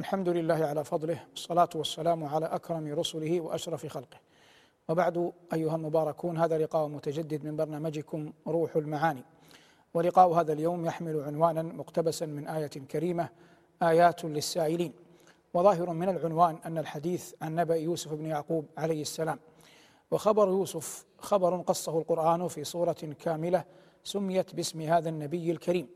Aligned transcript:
الحمد 0.00 0.28
لله 0.28 0.66
على 0.66 0.84
فضله 0.84 1.18
والصلاة 1.30 1.68
والسلام 1.74 2.24
على 2.24 2.46
أكرم 2.46 2.94
رسله 2.94 3.40
وأشرف 3.40 3.86
خلقه. 3.86 4.18
وبعد 4.88 5.32
أيها 5.52 5.76
المباركون 5.76 6.38
هذا 6.38 6.58
لقاء 6.58 6.88
متجدد 6.88 7.44
من 7.44 7.56
برنامجكم 7.56 8.32
روح 8.46 8.76
المعاني. 8.76 9.24
ولقاء 9.94 10.32
هذا 10.32 10.52
اليوم 10.52 10.86
يحمل 10.86 11.20
عنوانا 11.20 11.62
مقتبسا 11.62 12.26
من 12.26 12.46
آية 12.48 12.66
كريمة 12.66 13.28
آيات 13.82 14.24
للسائلين. 14.24 14.92
وظاهر 15.54 15.90
من 15.90 16.08
العنوان 16.08 16.58
أن 16.66 16.78
الحديث 16.78 17.34
عن 17.42 17.54
نبأ 17.54 17.74
يوسف 17.74 18.14
بن 18.14 18.26
يعقوب 18.26 18.66
عليه 18.78 19.02
السلام. 19.02 19.38
وخبر 20.10 20.48
يوسف 20.48 21.04
خبر 21.18 21.60
قصه 21.60 21.98
القرآن 21.98 22.48
في 22.48 22.64
صورة 22.64 23.16
كاملة 23.18 23.64
سميت 24.04 24.54
باسم 24.54 24.80
هذا 24.80 25.08
النبي 25.08 25.50
الكريم. 25.50 25.88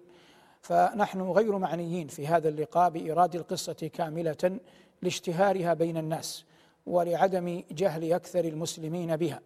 فنحن 0.64 1.20
غير 1.20 1.58
معنيين 1.58 2.08
في 2.08 2.26
هذا 2.26 2.48
اللقاء 2.48 2.90
بإيراد 2.90 3.34
القصة 3.34 3.90
كاملة 3.92 4.58
لاشتهارها 5.02 5.74
بين 5.74 5.96
الناس 5.96 6.44
ولعدم 6.86 7.62
جهل 7.70 8.12
أكثر 8.12 8.44
المسلمين 8.44 9.16
بها 9.16 9.40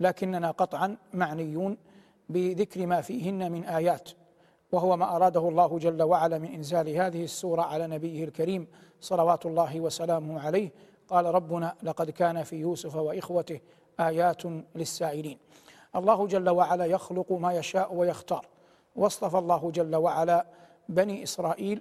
لكننا 0.00 0.50
قطعا 0.50 0.96
معنيون 1.14 1.76
بذكر 2.28 2.86
ما 2.86 3.00
فيهن 3.00 3.52
من 3.52 3.64
آيات 3.64 4.10
وهو 4.72 4.96
ما 4.96 5.16
أراده 5.16 5.48
الله 5.48 5.78
جل 5.78 6.02
وعلا 6.02 6.38
من 6.38 6.54
إنزال 6.54 6.88
هذه 6.88 7.24
السورة 7.24 7.62
على 7.62 7.86
نبيه 7.86 8.24
الكريم 8.24 8.66
صلوات 9.00 9.46
الله 9.46 9.80
وسلامه 9.80 10.40
عليه 10.40 10.72
قال 11.08 11.26
ربنا 11.26 11.74
لقد 11.82 12.10
كان 12.10 12.42
في 12.42 12.56
يوسف 12.56 12.96
وإخوته 12.96 13.60
آيات 14.00 14.42
للسائلين. 14.74 15.38
الله 15.96 16.26
جل 16.26 16.48
وعلا 16.48 16.84
يخلق 16.84 17.32
ما 17.32 17.52
يشاء 17.52 17.94
ويختار 17.94 18.46
واصطفى 18.96 19.38
الله 19.38 19.70
جل 19.70 19.96
وعلا 19.96 20.46
بني 20.88 21.22
إسرائيل 21.22 21.80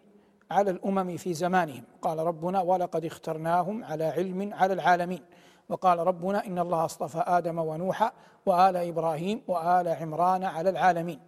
على 0.52 0.72
الأمم 0.72 1.18
في 1.18 1.34
زمانهم. 1.34 1.84
قال 2.02 2.18
ربنا 2.20 2.62
ولقد 2.62 3.06
اخترناهم 3.06 3.84
على 3.84 4.04
علم 4.04 4.54
على 4.54 4.74
العالمين 4.74 5.22
وقال 5.70 6.00
ربنا 6.00 6.46
إن 6.46 6.60
الله 6.60 6.86
اصطفى 6.86 7.24
آدم 7.28 7.60
ونوحا 7.60 8.12
وآل 8.46 8.78
إبراهيم 8.78 9.42
وآل 9.48 9.88
عمران 9.88 10.44
على 10.44 10.70
العالمين 10.70 11.20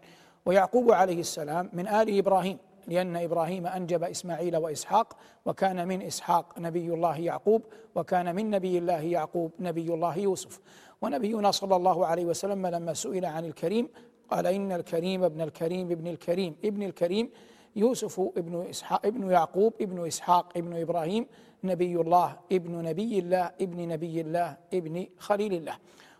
ويعقوب 0.45 0.91
عليه 0.91 1.19
السلام 1.19 1.69
من 1.73 1.88
آل 1.88 2.17
إبراهيم 2.17 2.57
لأن 2.88 3.16
إبراهيم 3.16 3.67
أنجب 3.67 4.03
إسماعيل 4.03 4.57
وإسحاق 4.57 5.17
وكان 5.45 5.88
من 5.88 6.02
إسحاق 6.02 6.59
نبي 6.59 6.94
الله 6.94 7.17
يعقوب 7.17 7.61
وكان 7.95 8.35
من 8.35 8.50
نبي 8.50 8.77
الله 8.77 9.02
يعقوب 9.02 9.52
نبي 9.59 9.94
الله 9.94 10.17
يوسف. 10.17 10.59
ونبينا 11.02 11.52
صلى 11.52 11.75
الله 11.75 12.05
عليه 12.05 12.25
وسلم 12.25 12.67
لما 12.67 12.94
سئل 12.94 13.25
عن 13.25 13.45
الكريم 13.45 13.89
قال 14.30 14.47
إن 14.47 14.72
الكريم 14.72 15.23
ابن 15.23 15.41
الكريم 15.41 15.91
ابن 15.91 16.07
الكريم 16.07 16.55
ابن 16.66 16.83
الكريم 16.83 17.30
يوسف 17.75 18.20
ابن 18.20 18.67
إسحاق 18.70 19.06
ابن 19.06 19.31
يعقوب 19.31 19.73
ابن 19.81 20.08
إسحاق 20.08 20.58
ابن 20.58 20.81
إبراهيم 20.81 21.25
نبي 21.64 21.95
الله 21.95 22.38
ابن 22.52 22.84
نبي 22.84 23.20
الله 23.20 23.52
ابن 23.62 23.88
نبي 23.88 24.22
الله 24.22 24.58
ابن 24.73 25.08
خليل 25.17 25.53
الله. 25.53 25.78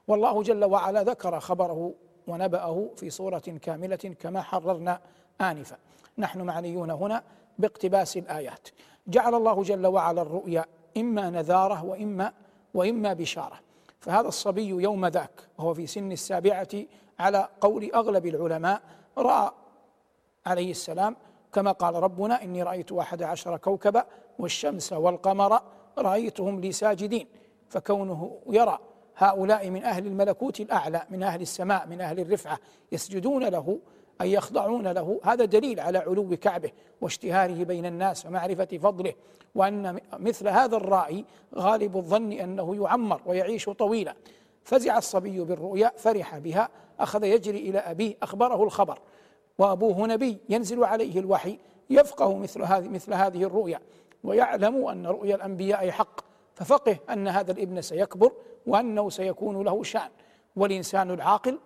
والله 0.08 0.44
جل 0.44 0.66
وعلا 0.66 1.04
ذكر 1.04 1.40
خبره 1.40 1.94
ونبأه 2.28 2.90
في 2.96 3.10
صورة 3.10 3.40
كاملة 3.40 4.16
كما 4.20 4.42
حررنا 4.42 5.02
آنفا. 5.42 5.78
نحن 6.18 6.42
معنيون 6.42 6.92
هنا 6.92 7.24
باقتباس 7.60 8.18
الآيات. 8.18 8.68
جعل 9.08 9.36
الله 9.36 9.64
جل 9.64 9.88
وعلا 9.88 10.22
الرؤيا 10.22 10.66
إما 10.98 11.30
نذارة 11.30 11.86
وإما 11.86 12.34
وإما 12.74 13.14
بشارة. 13.14 13.60
فهذا 14.00 14.28
الصبي 14.28 14.68
يوم 14.68 15.06
ذاك 15.06 15.48
وهو 15.58 15.74
في 15.74 15.88
سن 15.88 16.12
السابعة 16.12 16.68
على 17.20 17.48
قول 17.62 17.92
أغلب 17.94 18.26
العلماء 18.26 18.82
رأى 19.18 19.52
عليه 20.46 20.72
السلام 20.72 21.16
كما 21.54 21.72
قال 21.72 21.96
ربنا 21.96 22.44
إني 22.44 22.64
رأيت 22.64 22.92
أحد 22.92 23.24
عشر 23.24 23.58
كوكبا 23.58 24.06
والشمس 24.40 24.94
والقمر 24.94 25.60
رأيتهم 25.98 26.60
لي 26.60 26.72
ساجدين 26.72 27.28
فكونه 27.70 28.38
يرى 28.50 28.80
هؤلاء 29.16 29.70
من 29.70 29.84
أهل 29.84 30.08
الملكوت 30.08 30.60
الأعلى 30.60 31.02
من 31.10 31.24
أهل 31.24 31.42
السماء 31.42 31.88
من 31.88 32.02
أهل 32.02 32.20
الرفعة 32.20 32.60
يسجدون 32.92 33.44
له 33.44 33.80
أي 34.22 34.34
يخضعون 34.34 34.88
له 34.88 35.20
هذا 35.24 35.46
دليل 35.46 35.80
على 35.80 35.98
علو 35.98 36.38
كعبه 36.38 36.72
واشتهاره 37.02 37.64
بين 37.64 37.86
الناس 37.86 38.26
ومعرفة 38.26 38.66
فضله 38.66 39.14
وأن 39.56 40.00
مثل 40.14 40.48
هذا 40.48 40.78
الرائي 40.78 41.26
غالب 41.56 41.98
الظن 41.98 42.32
أنه 42.32 42.76
يعمر 42.76 43.22
ويعيش 43.26 43.70
طويلا. 43.70 44.16
فزع 44.64 44.98
الصبي 44.98 45.40
بالرؤيا 45.40 45.92
فرح 45.98 46.38
بها 46.38 46.70
أخذ 47.00 47.24
يجري 47.24 47.58
إلى 47.58 47.80
أبيه 47.80 48.16
أخبره 48.24 48.64
الخبر. 48.64 49.00
وأبوه 49.60 50.08
نبي 50.08 50.38
ينزل 50.50 50.84
عليه 50.84 51.20
الوحي 51.20 51.60
يفقه 51.90 52.38
مثل 52.38 52.62
هذه 52.62 52.88
مثل 52.88 53.14
هذه 53.14 53.44
الرؤيا 53.44 53.80
ويعلم 54.24 54.88
أن 54.88 55.08
رؤيا 55.08 55.36
الأنبياء 55.36 55.90
حق 55.92 56.22
ففقه 56.56 56.98
أن 57.10 57.28
هذا 57.28 57.52
الابن 57.52 57.82
سيكبر 57.82 58.32
وأنه 58.68 59.10
سيكون 59.10 59.64
له 59.64 59.84
شأن. 59.84 60.10
والإنسان 60.56 61.12
العاقل 61.12 61.60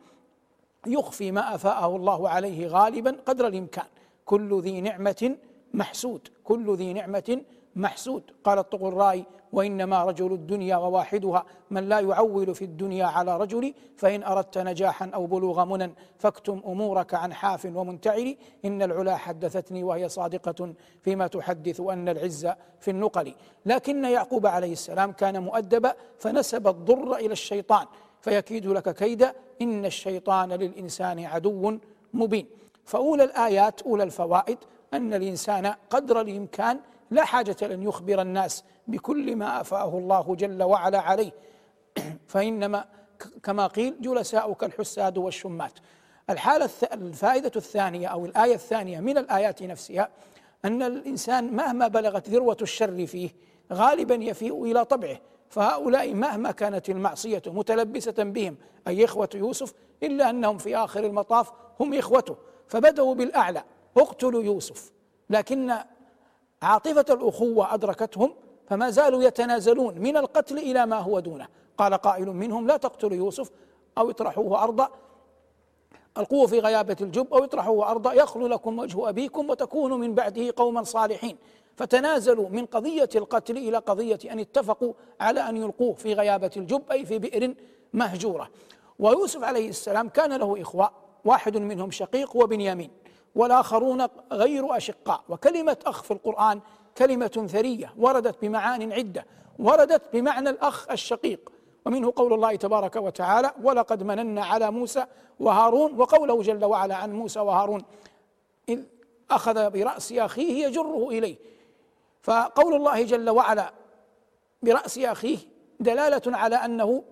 يخفي 0.88 1.32
ما 1.32 1.56
أفاءه 1.56 1.96
الله 1.96 2.30
عليه 2.30 2.68
غالبا 2.68 3.18
قدر 3.26 3.48
الإمكان. 3.48 3.86
كل 4.26 4.62
ذي 4.62 4.82
نعمة 4.82 5.36
محسود 5.74 6.28
كل 6.44 6.76
ذي 6.76 6.94
نعمة 6.94 7.42
محسود 7.76 8.24
قال 8.44 8.60
الطغراء 8.60 9.24
وإنما 9.54 10.04
رجل 10.04 10.34
الدنيا 10.34 10.78
وواحدها 10.78 11.46
من 11.72 11.90
لا 11.90 12.00
يعول 12.00 12.56
في 12.56 12.66
الدنيا 12.66 13.06
على 13.06 13.38
رجل 13.38 13.74
فإن 13.98 14.24
أردت 14.24 14.58
نجاحا 14.58 15.12
أو 15.14 15.26
بلوغ 15.26 15.66
منى 15.66 15.94
فاكتم 16.18 16.62
أمورك 16.66 17.14
عن 17.14 17.34
حاف 17.34 17.66
ومنتعل 17.66 18.36
إن 18.66 18.82
العلا 18.82 19.16
حدثتني 19.16 19.84
وهي 19.84 20.10
صادقة 20.10 20.74
فيما 21.02 21.28
تحدث 21.28 21.80
أن 21.82 22.10
العز 22.10 22.50
في 22.80 22.92
النقل. 22.92 23.34
لكن 23.66 24.06
يعقوب 24.06 24.48
عليه 24.48 24.72
السلام 24.74 25.12
كان 25.12 25.44
مؤدبا 25.44 25.94
فنسب 26.20 26.68
الضر 26.68 27.16
إلى 27.16 27.32
الشيطان 27.34 27.86
فيكيد 28.22 28.68
لك 28.68 28.96
كيدا 28.96 29.34
إن 29.62 29.86
الشيطان 29.86 30.52
للإنسان 30.52 31.26
عدو 31.26 31.78
مبين. 32.14 32.48
فأولى 32.86 33.24
الآيات 33.24 33.82
أولى 33.82 34.04
الفوائد 34.04 34.58
أن 34.94 35.14
الإنسان 35.14 35.74
قدر 35.90 36.22
الإمكان 36.22 36.80
لا 37.12 37.26
حاجة 37.26 37.56
لأن 37.62 37.84
يخبر 37.84 38.22
الناس 38.22 38.64
بكل 38.88 39.36
ما 39.36 39.62
أفاه 39.62 39.98
الله 39.98 40.36
جل 40.36 40.64
وعلا 40.64 41.00
عليه. 41.00 41.32
فإنما 42.28 42.86
كما 43.44 43.68
قيل 43.68 43.96
جلساؤك 44.02 44.64
الحساد 44.64 45.18
والشمات. 45.18 45.74
الحالة 46.30 46.70
الفائدة 46.94 47.52
الثانية 47.56 48.08
أو 48.08 48.26
الآية 48.26 48.54
الثانية 48.54 49.00
من 49.00 49.18
الآيات 49.18 49.64
نفسها 49.64 50.10
أن 50.66 50.84
الإنسان 50.84 51.54
مهما 51.54 51.88
بلغت 51.88 52.30
ذروة 52.30 52.58
الشر 52.62 53.06
فيه 53.06 53.30
غالبا 53.74 54.16
يفيء 54.16 54.64
إلى 54.64 54.86
طبعه. 54.86 55.18
فهؤلاء 55.50 56.14
مهما 56.14 56.52
كانت 56.52 56.90
المعصية 56.90 57.42
متلبسة 57.48 58.24
بهم 58.24 58.58
أي 58.88 59.06
إخوة 59.06 59.30
يوسف 59.36 59.74
إلا 60.04 60.30
أنهم 60.30 60.58
في 60.58 60.78
آخر 60.78 61.06
المطاف 61.06 61.52
هم 61.80 61.94
إخوته 61.94 62.36
فبدأوا 62.68 63.16
بالأعلى. 63.16 63.64
اقتلوا 63.98 64.44
يوسف. 64.44 64.92
لكن 65.30 65.74
عاطفة 66.64 67.06
الأخوة 67.10 67.74
أدركتهم 67.74 68.34
فما 68.70 68.90
زالوا 68.90 69.24
يتنازلون 69.24 70.00
من 70.00 70.18
القتل 70.18 70.58
إلى 70.58 70.86
ما 70.86 71.00
هو 71.00 71.20
دونه. 71.20 71.48
قال 71.78 71.94
قائل 71.94 72.28
منهم 72.28 72.68
لا 72.68 72.78
تقتلوا 72.78 73.18
يوسف 73.18 73.52
أو 73.98 74.10
اطرحوه 74.10 74.64
أرضا 74.64 74.90
القوة 76.18 76.48
في 76.48 76.60
غيابة 76.60 76.96
الجب 77.02 77.34
أو 77.34 77.44
اطرحوه 77.44 77.92
أرضا 77.92 78.14
يخلو 78.14 78.48
لكم 78.48 78.80
وجه 78.80 79.10
أبيكم 79.10 79.50
وتكونوا 79.50 79.98
من 79.98 80.14
بعده 80.14 80.54
قوما 80.56 80.84
صالحين. 80.84 81.38
فتنازلوا 81.76 82.50
من 82.50 82.66
قضية 82.66 83.10
القتل 83.16 83.58
إلى 83.58 83.78
قضية 83.78 84.20
أن 84.32 84.40
اتفقوا 84.40 84.94
على 85.20 85.50
أن 85.50 85.58
يلقوه 85.58 85.94
في 85.94 86.14
غيابة 86.14 86.52
الجب 86.58 86.82
أي 86.92 87.06
في 87.06 87.20
بئر 87.20 87.54
مهجورة. 87.94 88.50
ويوسف 89.00 89.44
عليه 89.44 89.70
السلام 89.70 90.10
كان 90.10 90.34
له 90.34 90.62
إخوة 90.62 90.92
واحد 91.26 91.58
منهم 91.58 91.92
شقيق 91.92 92.36
وبنيامين. 92.36 93.03
والآخرون 93.36 94.08
غير 94.32 94.78
أشقاء. 94.78 95.22
وكلمة 95.30 95.78
أخ 95.86 96.04
في 96.04 96.12
القرآن 96.12 96.60
كلمة 96.98 97.48
ثرية 97.52 97.94
وردت 97.98 98.42
بمعان 98.42 98.94
عدة 98.94 99.26
وردت 99.60 100.02
بمعنى 100.14 100.50
الأخ 100.50 100.92
الشقيق. 100.92 101.52
ومنه 101.86 102.14
قول 102.16 102.34
الله 102.34 102.56
تبارك 102.56 102.96
وتعالى 102.96 103.52
ولقد 103.64 104.04
مننا 104.04 104.46
على 104.46 104.72
موسى 104.72 105.06
وهارون 105.40 106.00
وقوله 106.00 106.42
جل 106.42 106.66
وعلا 106.66 106.96
عن 106.96 107.14
موسى 107.14 107.40
وهارون 107.40 107.84
إذ 108.70 108.84
أخذ 109.32 109.70
برأس 109.70 110.12
أخيه 110.12 110.66
يجره 110.66 111.10
إليه. 111.10 111.36
فقول 112.22 112.76
الله 112.76 113.04
جل 113.04 113.30
وعلا 113.30 113.74
برأس 114.62 114.98
أخيه 114.98 115.38
دلالة 115.80 116.38
على 116.38 116.56
أنه 116.56 117.04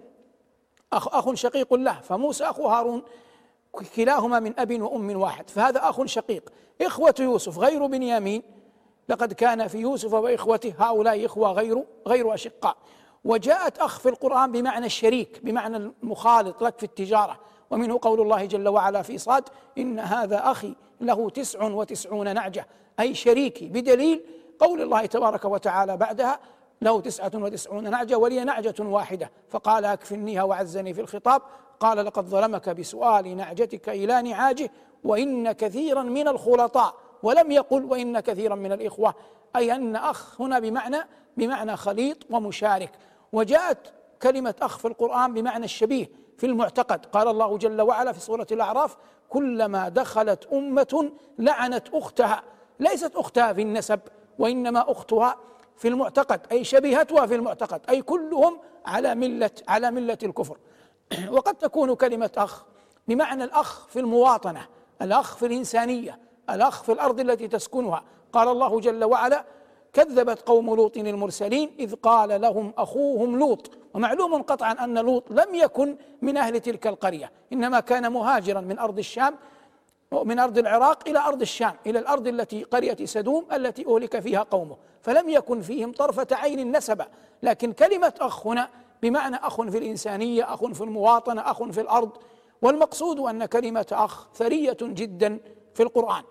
أخ, 0.93 1.07
أخ 1.15 1.33
شقيق 1.33 1.73
له. 1.73 1.99
فموسى 2.01 2.43
أخو 2.43 2.67
هارون 2.67 3.03
كلاهما 3.95 4.39
من 4.39 4.59
أب 4.59 4.81
وأم 4.81 5.21
واحد. 5.21 5.49
فهذا 5.49 5.89
أخ 5.89 6.05
شقيق. 6.05 6.49
إخوة 6.81 7.15
يوسف 7.19 7.57
غير 7.57 7.85
بنيامين. 7.85 8.43
لقد 9.09 9.33
كان 9.33 9.67
في 9.67 9.77
يوسف 9.77 10.13
وإخوته 10.13 10.73
هؤلاء 10.79 11.25
إخوة 11.25 11.51
غير 11.51 11.83
غير 12.07 12.33
أشقاء. 12.33 12.77
وجاءت 13.25 13.77
أخ 13.77 13.99
في 13.99 14.09
القرآن 14.09 14.51
بمعنى 14.51 14.85
الشريك 14.85 15.39
بمعنى 15.43 15.77
المخالط 15.77 16.63
لك 16.63 16.77
في 16.77 16.83
التجارة. 16.83 17.39
ومنه 17.71 17.99
قول 18.01 18.21
الله 18.21 18.45
جل 18.45 18.67
وعلا 18.67 19.01
في 19.01 19.17
صاد 19.17 19.43
إن 19.77 19.99
هذا 19.99 20.51
أخي 20.51 20.75
له 21.01 21.29
تسع 21.29 21.63
وتسعون 21.63 22.33
نعجة. 22.33 22.67
أي 22.99 23.15
شريكي 23.15 23.65
بدليل 23.65 24.23
قول 24.59 24.81
الله 24.81 25.05
تبارك 25.05 25.45
وتعالى 25.45 25.97
بعدها 25.97 26.39
له 26.81 27.01
تسعة 27.01 27.31
وتسعون 27.33 27.89
نعجة 27.89 28.17
ولي 28.17 28.43
نعجة 28.43 28.75
واحدة. 28.79 29.31
فقال 29.49 29.85
أكفنيها 29.85 30.43
وعزني 30.43 30.93
في 30.93 31.01
الخطاب. 31.01 31.41
قال 31.79 32.05
لقد 32.05 32.25
ظلمك 32.25 32.69
بسؤال 32.69 33.37
نعجتك 33.37 33.89
إلى 33.89 34.21
نعاجه 34.21 34.71
وإن 35.03 35.51
كثيرا 35.51 36.03
من 36.03 36.27
الخلطاء 36.27 36.95
ولم 37.23 37.51
يقل 37.51 37.85
وإن 37.85 38.19
كثيرا 38.19 38.55
من 38.55 38.71
الإخوة. 38.71 39.15
أي 39.55 39.75
أن 39.75 39.95
أخ 39.95 40.41
هنا 40.41 40.59
بمعنى 40.59 40.97
بمعنى 41.37 41.77
خليط 41.77 42.17
ومشارك. 42.29 42.91
وجاءت 43.33 43.93
كلمة 44.21 44.55
أخ 44.61 44.77
في 44.77 44.87
القرآن 44.87 45.33
بمعنى 45.33 45.65
الشبيه 45.65 46.09
في 46.37 46.45
المعتقد. 46.45 47.05
قال 47.05 47.27
الله 47.27 47.57
جل 47.57 47.81
وعلا 47.81 48.11
في 48.11 48.19
سورة 48.19 48.47
الأعراف 48.51 48.97
كلما 49.29 49.89
دخلت 49.89 50.47
أمة 50.53 51.11
لعنت 51.39 51.87
أختها. 51.93 52.43
ليست 52.79 53.15
أختها 53.15 53.53
في 53.53 53.61
النسب 53.61 53.99
وإنما 54.39 54.91
أختها 54.91 55.35
في 55.81 55.87
المعتقد 55.87 56.41
أي 56.51 56.63
شبيهتها 56.63 57.25
في 57.25 57.35
المعتقد 57.35 57.81
أي 57.89 58.01
كلهم 58.01 58.59
على 58.85 59.15
ملة 59.15 59.51
على 59.67 59.91
ملة 59.91 60.17
الكفر. 60.23 60.57
وقد 61.35 61.55
تكون 61.55 61.95
كلمة 61.95 62.31
أخ 62.37 62.65
بمعنى 63.07 63.43
الأخ 63.43 63.87
في 63.87 63.99
المواطنة 63.99 64.67
الأخ 65.01 65.35
في 65.35 65.45
الإنسانية 65.45 66.19
الأخ 66.49 66.83
في 66.83 66.91
الأرض 66.91 67.19
التي 67.19 67.47
تسكنها. 67.47 68.03
قال 68.33 68.47
الله 68.47 68.79
جل 68.79 69.03
وعلا 69.03 69.45
كذبت 69.93 70.41
قوم 70.41 70.75
لوط 70.75 70.97
المرسلين 70.97 71.75
إذ 71.79 71.95
قال 71.95 72.41
لهم 72.41 72.73
أخوهم 72.77 73.39
لوط. 73.39 73.71
ومعلوم 73.93 74.41
قطعا 74.41 74.71
أن 74.71 74.97
لوط 74.97 75.31
لم 75.31 75.55
يكن 75.55 75.97
من 76.21 76.37
أهل 76.37 76.59
تلك 76.59 76.87
القرية 76.87 77.31
إنما 77.53 77.79
كان 77.79 78.11
مهاجرا 78.11 78.61
من 78.61 78.79
أرض 78.79 78.97
الشام 78.97 79.35
من 80.13 80.39
أرض 80.39 80.57
العراق 80.57 81.07
إلى 81.07 81.19
أرض 81.19 81.41
الشام 81.41 81.73
إلى 81.85 81.99
الأرض 81.99 82.27
التي 82.27 82.63
قرية 82.63 83.05
سدوم 83.05 83.45
التي 83.53 83.85
أهلك 83.87 84.19
فيها 84.19 84.43
قومه. 84.43 84.77
فلم 85.01 85.29
يكن 85.29 85.61
فيهم 85.61 85.91
طرفة 85.91 86.27
عين 86.31 86.77
نسبة 86.77 87.05
لكن 87.43 87.73
كلمة 87.73 88.13
أخ 88.19 88.47
هنا 88.47 88.69
بمعنى 89.01 89.35
أخ 89.35 89.61
في 89.61 89.77
الإنسانية 89.77 90.53
أخ 90.53 90.65
في 90.65 90.81
المواطنة 90.81 91.41
أخ 91.41 91.63
في 91.63 91.81
الأرض. 91.81 92.09
والمقصود 92.61 93.19
أن 93.19 93.45
كلمة 93.45 93.85
أخ 93.91 94.27
ثرية 94.33 94.77
جدا 94.81 95.39
في 95.73 95.83
القرآن. 95.83 96.23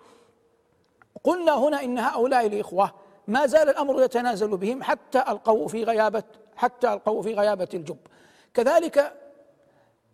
قلنا 1.23 1.53
هنا 1.57 1.83
إن 1.83 1.99
هؤلاء 1.99 2.45
الإخوة 2.47 2.91
ما 3.27 3.45
زال 3.45 3.69
الأمر 3.69 4.03
يتنازل 4.03 4.57
بهم 4.57 4.83
حتى 4.83 5.19
ألقوا 5.19 5.67
في 5.67 5.83
غيابة 5.83 6.23
حتى 6.55 6.93
ألقوا 6.93 7.21
في 7.21 7.33
غيابة 7.33 7.69
الجب. 7.73 7.97
كذلك 8.53 9.13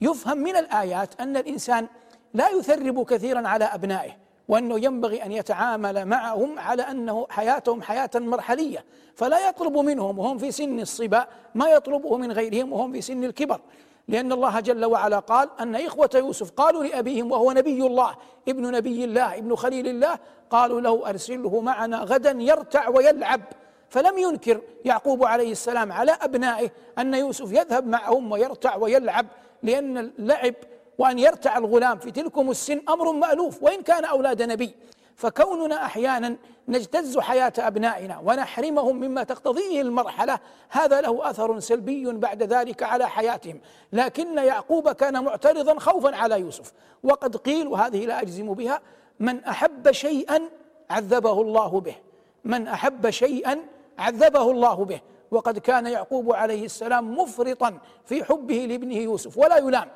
يفهم 0.01 0.37
من 0.37 0.55
الآيات 0.55 1.21
أن 1.21 1.37
الإنسان 1.37 1.87
لا 2.33 2.49
يثرب 2.49 3.05
كثيرا 3.05 3.47
على 3.47 3.65
أبنائه 3.65 4.11
وأنه 4.47 4.79
ينبغي 4.79 5.25
أن 5.25 5.31
يتعامل 5.31 6.05
معهم 6.05 6.59
على 6.59 6.81
أنه 6.81 7.27
حياتهم 7.29 7.81
حياة 7.81 8.09
مرحلية 8.15 8.85
فلا 9.15 9.49
يطلب 9.49 9.77
منهم 9.77 10.19
وهم 10.19 10.37
في 10.37 10.51
سن 10.51 10.79
الصبا 10.79 11.27
ما 11.55 11.69
يطلبه 11.69 12.17
من 12.17 12.31
غيرهم 12.31 12.73
وهم 12.73 12.91
في 12.91 13.01
سن 13.01 13.23
الكبر. 13.23 13.59
لأن 14.07 14.31
الله 14.31 14.59
جل 14.59 14.85
وعلا 14.85 15.19
قال 15.19 15.49
أن 15.59 15.75
إخوة 15.75 16.09
يوسف 16.15 16.51
قالوا 16.51 16.83
لأبيهم 16.83 17.31
وهو 17.31 17.51
نبي 17.51 17.85
الله 17.85 18.15
ابن 18.47 18.71
نبي 18.71 19.03
الله 19.03 19.37
ابن 19.37 19.55
خليل 19.55 19.87
الله 19.87 20.19
قالوا 20.49 20.81
له 20.81 21.09
أرسله 21.09 21.61
معنا 21.61 21.97
غدا 21.97 22.31
يرتع 22.31 22.89
ويلعب. 22.89 23.41
فلم 23.89 24.17
ينكر 24.17 24.61
يعقوب 24.85 25.23
عليه 25.23 25.51
السلام 25.51 25.91
على 25.91 26.11
أبنائه 26.11 26.71
أن 26.97 27.13
يوسف 27.13 27.51
يذهب 27.51 27.87
معهم 27.87 28.31
ويرتع 28.31 28.75
ويلعب 28.75 29.25
لأن 29.63 29.97
اللعب 29.97 30.53
وأن 30.97 31.19
يرتع 31.19 31.57
الغلام 31.57 31.99
في 31.99 32.11
تلكم 32.11 32.51
السن 32.51 32.81
أمر 32.89 33.11
مألوف 33.11 33.63
وإن 33.63 33.81
كان 33.81 34.05
أولاد 34.05 34.41
نبي. 34.41 34.75
فكوننا 35.15 35.85
أحيانا 35.85 36.35
نجتز 36.67 37.17
حياة 37.19 37.53
أبنائنا 37.57 38.21
ونحرمهم 38.25 38.95
مما 38.95 39.23
تقتضيه 39.23 39.81
المرحلة 39.81 40.39
هذا 40.69 41.01
له 41.01 41.29
أثر 41.29 41.59
سلبي 41.59 42.11
بعد 42.11 42.43
ذلك 42.43 42.83
على 42.83 43.09
حياتهم. 43.09 43.59
لكن 43.93 44.37
يعقوب 44.37 44.89
كان 44.89 45.23
معترضا 45.23 45.79
خوفا 45.79 46.15
على 46.15 46.39
يوسف. 46.39 46.73
وقد 47.03 47.35
قيل 47.35 47.67
وهذه 47.67 48.05
لا 48.05 48.21
أجزم 48.21 48.53
بها 48.53 48.81
من 49.19 49.43
أحب 49.43 49.91
شيئا 49.91 50.41
عذبه 50.89 51.41
الله 51.41 51.79
به. 51.79 51.95
من 52.43 52.67
أحب 52.67 53.09
شيئا 53.09 53.59
عذبه 53.99 54.51
الله 54.51 54.85
به. 54.85 55.01
وقد 55.31 55.59
كان 55.59 55.85
يعقوب 55.85 56.33
عليه 56.33 56.65
السلام 56.65 57.17
مفرطا 57.17 57.77
في 58.05 58.23
حبه 58.23 58.55
لابنه 58.55 58.95
يوسف 58.95 59.37
ولا 59.37 59.57
يلام. 59.57 59.87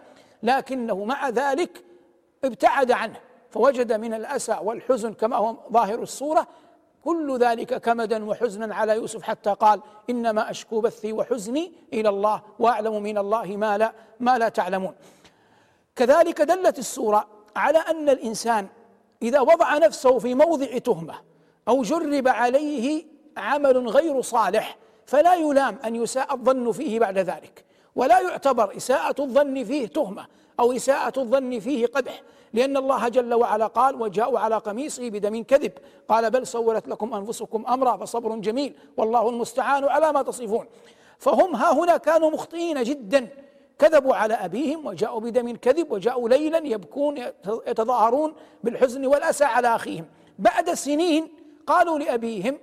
لكنه 0.44 1.06
مع 1.06 1.30
ذلك 1.30 1.84
ابتعد 2.44 2.92
عنه 2.92 3.20
فوجد 3.50 3.94
من 3.94 4.14
الأسى 4.14 4.58
والحزن 4.62 5.14
كما 5.14 5.38
هو 5.38 5.56
ظاهر 5.72 6.02
الصورة 6.02 6.48
كل 7.04 7.38
ذلك 7.40 7.82
كمدا 7.82 8.26
وحزنا 8.26 8.76
على 8.76 8.94
يوسف 8.94 9.22
حتى 9.22 9.50
قال 9.50 9.82
إنما 10.10 10.52
أشكو 10.52 10.82
بثي 10.82 11.14
وحزني 11.14 11.72
إلى 11.94 12.10
الله 12.10 12.42
وأعلم 12.60 13.04
من 13.04 13.18
الله 13.18 13.58
ما 13.58 13.78
لا 13.78 13.94
ما 14.20 14.38
لا 14.38 14.50
تعلمون. 14.50 14.94
كذلك 15.96 16.42
دلت 16.42 16.80
السورة 16.80 17.28
على 17.56 17.78
أن 17.78 18.10
الإنسان 18.10 18.68
إذا 19.22 19.40
وضع 19.40 19.78
نفسه 19.78 20.20
في 20.20 20.36
موضع 20.36 20.78
تهمة 20.78 21.16
أو 21.68 21.82
جرب 21.82 22.28
عليه 22.28 23.06
عمل 23.38 23.88
غير 23.88 24.22
صالح 24.22 24.78
فلا 25.06 25.36
يلام 25.36 25.78
أن 25.86 25.96
يساء 25.96 26.34
الظن 26.34 26.72
فيه 26.72 27.00
بعد 27.00 27.18
ذلك. 27.18 27.66
ولا 27.96 28.20
يعتبر 28.20 28.78
إساءة 28.78 29.22
الظن 29.22 29.64
فيه 29.64 29.88
تهمة 29.88 30.26
أو 30.60 30.72
إساءة 30.72 31.20
الظن 31.20 31.60
فيه 31.60 31.86
قدح 31.86 32.22
لأن 32.54 32.78
الله 32.78 33.08
جل 33.08 33.34
وعلا 33.34 33.68
قال 33.68 34.02
وجاءوا 34.02 34.40
على 34.40 34.58
قميصه 34.58 35.10
بدم 35.10 35.44
كذب. 35.44 35.72
قال 36.10 36.32
بل 36.32 36.48
سولت 36.48 36.88
لكم 36.88 37.14
أنفسكم 37.14 37.66
أمرا 37.68 37.98
فصبر 37.98 38.36
جميل 38.36 38.76
والله 38.98 39.30
المستعان 39.30 39.84
على 39.84 40.12
ما 40.12 40.22
تصفون. 40.22 40.66
فهم 41.20 41.56
ها 41.56 41.74
هنا 41.74 41.98
كانوا 41.98 42.30
مخطئين 42.32 42.84
جدا. 42.84 43.28
كذبوا 43.80 44.16
على 44.16 44.34
أبيهم 44.34 44.86
وجاءوا 44.86 45.20
بدم 45.20 45.56
كذب 45.56 45.92
وجاءوا 45.92 46.30
ليلا 46.30 46.58
يبكون 46.58 47.18
يتظاهرون 47.68 48.34
بالحزن 48.64 49.06
والأسى 49.06 49.44
على 49.44 49.76
أخيهم. 49.76 50.06
بعد 50.40 50.74
سنين 50.74 51.28
قالوا 51.68 52.00
لأبيهم 52.00 52.58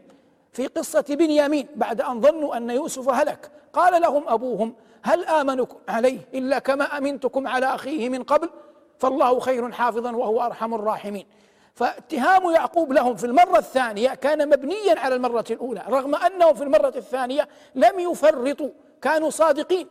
في 0.52 0.66
قصة 0.66 1.04
بنيامين 1.08 1.66
بعد 1.76 2.00
أن 2.00 2.20
ظنوا 2.20 2.56
أن 2.56 2.70
يوسف 2.70 3.08
هلك 3.08 3.50
قال 3.72 4.02
لهم 4.02 4.28
أبوهم 4.28 4.74
هل 5.02 5.24
آمنكم 5.24 5.76
عليه 5.88 6.20
إلا 6.34 6.58
كما 6.58 6.98
أمنتكم 6.98 7.48
على 7.48 7.66
أخيه 7.66 8.08
من 8.08 8.22
قبل؟ 8.22 8.50
فالله 8.98 9.40
خير 9.40 9.72
حافظا 9.72 10.12
وهو 10.12 10.42
أرحم 10.42 10.74
الراحمين. 10.74 11.26
فاتهام 11.74 12.50
يعقوب 12.50 12.92
لهم 12.92 13.16
في 13.16 13.24
المرة 13.26 13.58
الثانية 13.58 14.14
كان 14.14 14.48
مبنيا 14.48 14.98
على 15.00 15.14
المرة 15.14 15.44
الأولى 15.50 15.82
رغم 15.88 16.14
أنهم 16.14 16.54
في 16.54 16.62
المرة 16.62 16.92
الثانية 16.96 17.48
لم 17.74 18.00
يفرطوا 18.00 18.70
كانوا 19.02 19.30
صادقين. 19.30 19.88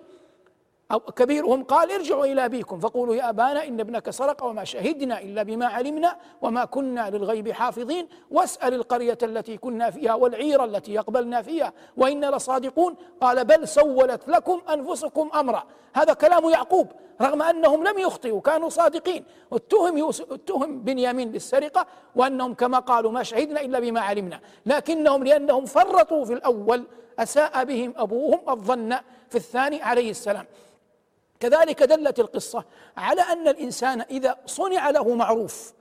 أو 0.92 1.00
كبيرهم 1.00 1.64
قال 1.64 1.92
ارجعوا 1.92 2.26
إلى 2.26 2.46
أبيكم 2.46 2.80
فقولوا 2.80 3.16
يا 3.16 3.30
أبانا 3.30 3.68
إن 3.68 3.80
ابنك 3.80 4.10
سرق 4.10 4.44
وما 4.44 4.64
شهدنا 4.64 5.22
إلا 5.22 5.44
بما 5.44 5.66
علمنا 5.66 6.18
وما 6.42 6.66
كنا 6.66 7.10
للغيب 7.10 7.52
حافظين 7.52 8.08
واسأل 8.32 8.74
القرية 8.74 9.18
التي 9.24 9.58
كنا 9.58 9.92
فيها 9.92 10.14
والعير 10.14 10.64
التي 10.64 10.94
يقبلنا 10.94 11.42
فيها 11.42 11.74
وإنا 11.98 12.36
لصادقون. 12.36 12.96
قال 13.22 13.46
بل 13.46 13.68
سولت 13.68 14.28
لكم 14.28 14.62
أنفسكم 14.74 15.30
أمرا. 15.36 15.64
هذا 15.94 16.14
كلام 16.14 16.50
يعقوب 16.50 16.88
رغم 17.22 17.42
أنهم 17.42 17.84
لم 17.84 18.00
يخطئوا 18.00 18.42
كانوا 18.42 18.70
صادقين. 18.70 19.26
اتهم 19.54 20.10
اتهم 20.32 20.80
بنيامين 20.80 21.32
بالسرقة 21.32 21.86
وأنهم 22.16 22.54
كما 22.54 22.80
قالوا 22.80 23.12
ما 23.12 23.24
شهدنا 23.24 23.62
إلا 23.62 23.80
بما 23.80 24.02
علمنا. 24.02 24.40
لكنهم 24.66 25.24
لأنهم 25.24 25.66
فرطوا 25.66 26.26
في 26.26 26.34
الأول 26.34 26.84
أساء 27.20 27.64
بهم 27.64 27.94
أبوهم 27.98 28.40
الظن 28.50 28.98
في 29.30 29.36
الثاني 29.36 29.82
عليه 29.82 30.10
السلام. 30.10 30.46
كذلك 31.40 31.84
دلت 31.84 32.20
القصة 32.20 32.64
على 32.98 33.22
أن 33.22 33.48
الإنسان 33.48 34.02
إذا 34.02 34.38
صنع 34.46 34.90
له 34.90 35.16
معروف 35.16 35.74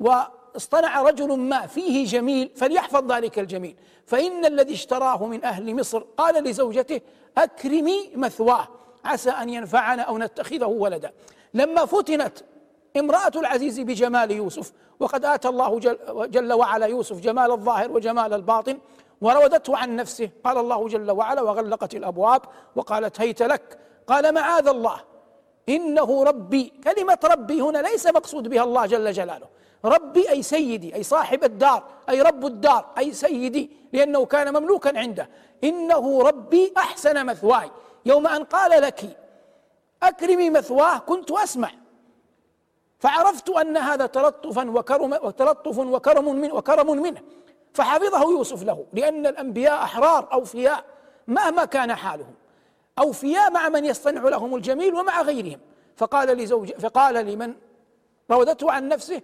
واصطنع 0.00 1.02
رجل 1.02 1.36
ما 1.36 1.66
فيه 1.66 2.06
جميل 2.06 2.50
فليحفظ 2.56 3.12
ذلك 3.12 3.38
الجميل. 3.38 3.76
فإن 4.06 4.44
الذي 4.44 4.74
اشتراه 4.74 5.26
من 5.26 5.44
أهل 5.44 5.76
مصر 5.76 6.04
قال 6.16 6.44
لزوجته 6.44 7.00
أكرمي 7.38 8.10
مثواه 8.14 8.68
عسى 9.04 9.30
أن 9.30 9.48
ينفعنا 9.48 10.02
أو 10.02 10.18
نتخذه 10.18 10.66
ولدا. 10.66 11.12
لما 11.54 11.84
فتنت 11.84 12.38
امرأة 12.96 13.32
العزيز 13.36 13.80
بجمال 13.80 14.30
يوسف 14.30 14.72
وقد 15.00 15.24
آتى 15.24 15.48
الله 15.48 15.78
جل, 15.78 15.98
جل 16.30 16.52
وعلا 16.52 16.86
يوسف 16.86 17.20
جمال 17.20 17.50
الظاهر 17.50 17.92
وجمال 17.92 18.34
الباطن 18.34 18.78
وراودته 19.20 19.76
عن 19.76 19.96
نفسه. 19.96 20.30
قال 20.44 20.58
الله 20.58 20.88
جل 20.88 21.10
وعلا 21.10 21.42
وغلقت 21.42 21.94
الأبواب 21.94 22.42
وقالت 22.76 23.20
هيت 23.20 23.42
لك 23.42 23.78
قال 24.06 24.34
معاذ 24.34 24.68
الله. 24.68 25.00
إنه 25.68 26.24
ربي. 26.24 26.72
كلمة 26.84 27.18
ربي 27.24 27.60
هنا 27.60 27.78
ليس 27.78 28.06
مقصود 28.06 28.48
بها 28.48 28.62
الله 28.62 28.86
جل 28.86 29.12
جلاله. 29.12 29.48
ربي 29.84 30.30
أي 30.30 30.42
سيدي 30.42 30.94
أي 30.94 31.02
صاحب 31.02 31.44
الدار 31.44 31.82
أي 32.08 32.22
رب 32.22 32.46
الدار 32.46 32.86
أي 32.98 33.12
سيدي 33.12 33.70
لأنه 33.92 34.26
كان 34.26 34.54
مملوكا 34.60 34.98
عنده. 34.98 35.28
إنه 35.64 36.22
ربي 36.22 36.72
أحسن 36.76 37.26
مثواي. 37.26 37.70
يوم 38.06 38.26
أن 38.26 38.44
قال 38.44 38.82
لك 38.82 39.18
أكرمي 40.02 40.50
مثواه 40.50 40.98
كنت 40.98 41.30
أسمع. 41.30 41.70
فعرفت 42.98 43.50
أن 43.50 43.76
هذا 43.76 44.06
تلطفا 44.06 44.70
وكرم 44.70 45.12
وتلطف 45.12 45.78
وكرم 45.78 46.34
منه 46.34 46.54
وكرم 46.54 47.02
منه. 47.02 47.22
فحفظه 47.74 48.22
يوسف 48.22 48.62
له 48.62 48.86
لأن 48.92 49.26
الأنبياء 49.26 49.82
أحرار 49.82 50.28
أوفياء 50.32 50.84
مهما 51.26 51.64
كان 51.64 51.94
حالهم. 51.94 52.34
أوفياء 52.98 53.50
مع 53.50 53.68
من 53.68 53.84
يصطنع 53.84 54.22
لهم 54.22 54.54
الجميل 54.54 54.94
ومع 54.94 55.22
غيرهم. 55.22 55.60
فقال 55.96 56.28
لزوج 56.28 56.72
فقال 56.72 57.14
لمن؟ 57.14 57.54
راودته 58.30 58.72
عن 58.72 58.88
نفسه 58.88 59.22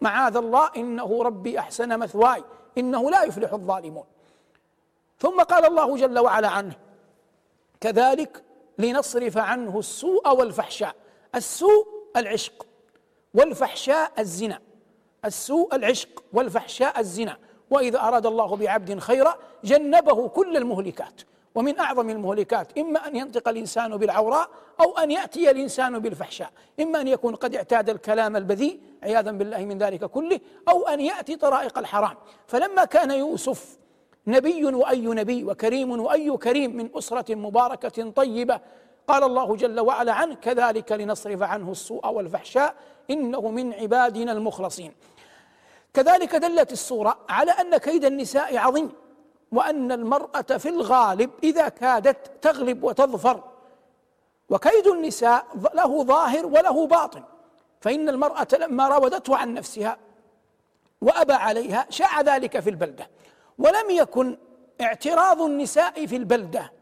معاذ 0.00 0.36
الله 0.36 0.70
إنه 0.76 1.22
ربي 1.22 1.58
أحسن 1.58 1.98
مثواي 1.98 2.44
إنه 2.78 3.10
لا 3.10 3.22
يفلح 3.22 3.52
الظالمون. 3.52 4.04
ثم 5.18 5.42
قال 5.42 5.64
الله 5.64 5.96
جل 5.96 6.18
وعلا 6.18 6.48
عنه 6.48 6.74
كذلك 7.80 8.42
لنصرف 8.78 9.38
عنه 9.38 9.78
السوء 9.78 10.36
والفحشاء. 10.36 10.94
السوء 11.34 11.86
العشق 12.16 12.66
والفحشاء 13.34 14.12
الزنا. 14.18 14.60
السوء 15.24 15.74
العشق 15.74 16.24
والفحشاء 16.32 17.00
الزنا. 17.00 17.36
وإذا 17.70 18.00
أراد 18.00 18.26
الله 18.26 18.56
بعبد 18.56 18.98
خيرا 18.98 19.36
جنبه 19.64 20.28
كل 20.28 20.56
المهلكات. 20.56 21.20
ومن 21.56 21.78
أعظم 21.78 22.10
المهلكات 22.10 22.78
إما 22.78 23.08
أن 23.08 23.16
ينطق 23.16 23.48
الإنسان 23.48 23.96
بالعوراء 23.96 24.48
أو 24.80 24.98
أن 24.98 25.10
يأتي 25.10 25.50
الإنسان 25.50 25.98
بالفحشاء. 25.98 26.50
إما 26.80 27.00
أن 27.00 27.08
يكون 27.08 27.34
قد 27.34 27.54
اعتاد 27.54 27.90
الكلام 27.90 28.36
البذيء 28.36 28.80
عياذا 29.02 29.30
بالله 29.30 29.64
من 29.64 29.78
ذلك 29.78 30.04
كله 30.04 30.40
أو 30.68 30.88
أن 30.88 31.00
يأتي 31.00 31.36
طرائق 31.36 31.78
الحرام. 31.78 32.14
فلما 32.46 32.84
كان 32.84 33.10
يوسف 33.10 33.78
نبي 34.26 34.64
وأي 34.64 35.06
نبي 35.06 35.44
وكريم 35.44 36.00
وأي 36.00 36.36
كريم 36.36 36.76
من 36.76 36.90
أسرة 36.94 37.34
مباركة 37.34 38.10
طيبة 38.10 38.60
قال 39.08 39.22
الله 39.24 39.56
جل 39.56 39.80
وعلا 39.80 40.12
عنه 40.12 40.34
كذلك 40.34 40.92
لنصرف 40.92 41.42
عنه 41.42 41.70
السوء 41.70 42.08
والفحشاء 42.08 42.74
إنه 43.10 43.50
من 43.50 43.74
عبادنا 43.74 44.32
المخلصين. 44.32 44.92
كذلك 45.94 46.36
دلت 46.36 46.72
السورة 46.72 47.18
على 47.28 47.50
أن 47.50 47.76
كيد 47.76 48.04
النساء 48.04 48.56
عظيم. 48.56 49.05
وأن 49.52 49.92
المرأة 49.92 50.42
في 50.42 50.68
الغالب 50.68 51.30
إذا 51.42 51.68
كادت 51.68 52.30
تغلب 52.42 52.84
وتظفر. 52.84 53.42
وكيد 54.48 54.86
النساء 54.86 55.46
له 55.74 56.04
ظاهر 56.04 56.46
وله 56.46 56.86
باطن. 56.86 57.22
فإن 57.80 58.08
المرأة 58.08 58.48
لما 58.60 58.88
راودته 58.88 59.36
عن 59.36 59.54
نفسها 59.54 59.98
وأبى 61.00 61.32
عليها 61.32 61.86
شاع 61.90 62.20
ذلك 62.20 62.60
في 62.60 62.70
البلدة. 62.70 63.10
ولم 63.58 63.90
يكن 63.90 64.36
اعتراض 64.80 65.42
النساء 65.42 66.06
في 66.06 66.16
البلدة 66.16 66.72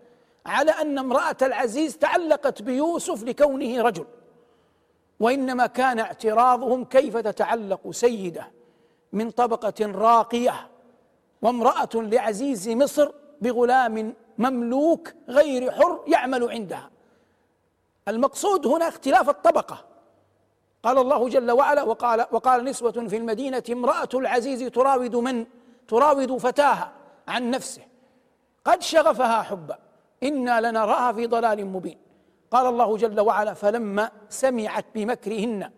على 0.46 0.70
أن 0.70 0.98
امرأة 0.98 1.36
العزيز 1.42 1.98
تعلقت 1.98 2.62
بيوسف 2.62 3.22
لكونه 3.22 3.82
رجل. 3.82 4.06
وإنما 5.20 5.66
كان 5.66 5.98
اعتراضهم 5.98 6.84
كيف 6.84 7.16
تتعلق 7.16 7.90
سيدة 7.90 8.50
من 9.12 9.30
طبقة 9.30 9.74
راقية. 9.80 10.70
وامرأة 11.44 11.88
لعزيز 11.94 12.68
مصر 12.68 13.10
بغلام 13.40 14.14
مملوك 14.38 15.12
غير 15.28 15.70
حر 15.72 16.04
يعمل 16.06 16.50
عندها. 16.50 16.90
المقصود 18.08 18.66
هنا 18.66 18.88
اختلاف 18.88 19.28
الطبقة. 19.28 19.84
قال 20.82 20.98
الله 20.98 21.28
جل 21.28 21.50
وعلا 21.50 21.82
وقال 21.82 22.26
وقال 22.32 22.64
نسوة 22.64 22.92
في 22.92 23.16
المدينة 23.16 23.62
امرأة 23.70 24.08
العزيز 24.14 24.62
تراود 24.62 25.16
من؟ 25.16 25.46
تراود 25.88 26.36
فتاها 26.36 26.92
عن 27.28 27.50
نفسه. 27.50 27.82
قد 28.64 28.82
شغفها 28.82 29.42
حبا 29.42 29.78
إنا 30.22 30.70
لنراها 30.70 31.12
في 31.12 31.26
ضلال 31.26 31.66
مبين. 31.66 31.98
قال 32.50 32.66
الله 32.66 32.96
جل 32.96 33.20
وعلا 33.20 33.54
فلما 33.54 34.10
سمعت 34.28 34.84
بمكرهن 34.94 35.70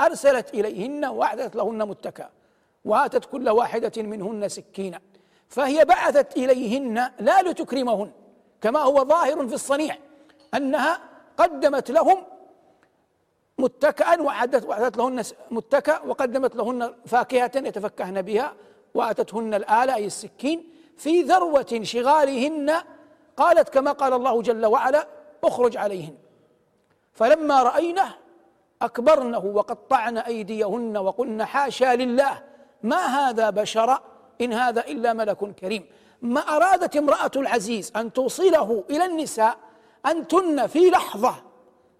أرسلت 0.00 0.54
إليهن 0.54 1.04
وأعدت 1.04 1.56
لهن 1.56 1.88
متكأ. 1.88 2.30
وآتت 2.84 3.24
كل 3.24 3.48
واحدة 3.48 4.02
منهن 4.02 4.48
سكينا 4.48 5.00
فهي 5.48 5.84
بعثت 5.84 6.36
إليهن 6.36 7.10
لا 7.20 7.42
لتكرمهن 7.42 8.10
كما 8.60 8.80
هو 8.80 9.04
ظاهر 9.04 9.48
في 9.48 9.54
الصنيع 9.54 9.96
أنها 10.54 11.00
قدمت 11.36 11.90
لهم 11.90 12.22
متكئا 13.58 14.22
وأعدت 14.22 14.64
وأعدت 14.64 14.96
لهن 14.96 15.22
متكأ 15.50 16.00
وقدمت 16.06 16.56
لهن 16.56 16.94
فاكهة 17.06 17.50
يتفكهن 17.54 18.22
بها 18.22 18.54
وأتتهن 18.94 19.54
الاله 19.54 19.94
أي 19.94 20.06
السكين 20.06 20.68
في 20.96 21.22
ذروة 21.22 21.66
انشغالهن 21.72 22.74
قالت 23.36 23.68
كما 23.68 23.92
قال 23.92 24.12
الله 24.12 24.42
جل 24.42 24.66
وعلا 24.66 25.08
اخرج 25.44 25.76
عليهن. 25.76 26.14
فلما 27.12 27.62
رأينه 27.62 28.14
أكبرنه 28.82 29.44
وقطعن 29.44 30.18
أيديهن 30.18 30.96
وقلن 30.96 31.44
حاشا 31.44 31.96
لله 31.96 32.42
ما 32.82 32.96
هذا 32.96 33.50
بشرا 33.50 34.13
إن 34.40 34.52
هذا 34.52 34.80
إلا 34.80 35.12
ملك 35.12 35.36
كريم. 35.36 35.86
ما 36.22 36.40
أرادت 36.40 36.96
امرأة 36.96 37.30
العزيز 37.36 37.92
أن 37.96 38.12
توصله 38.12 38.84
إلى 38.90 39.04
النساء 39.04 39.56
انتن 40.06 40.66
في 40.66 40.90
لحظة. 40.90 41.34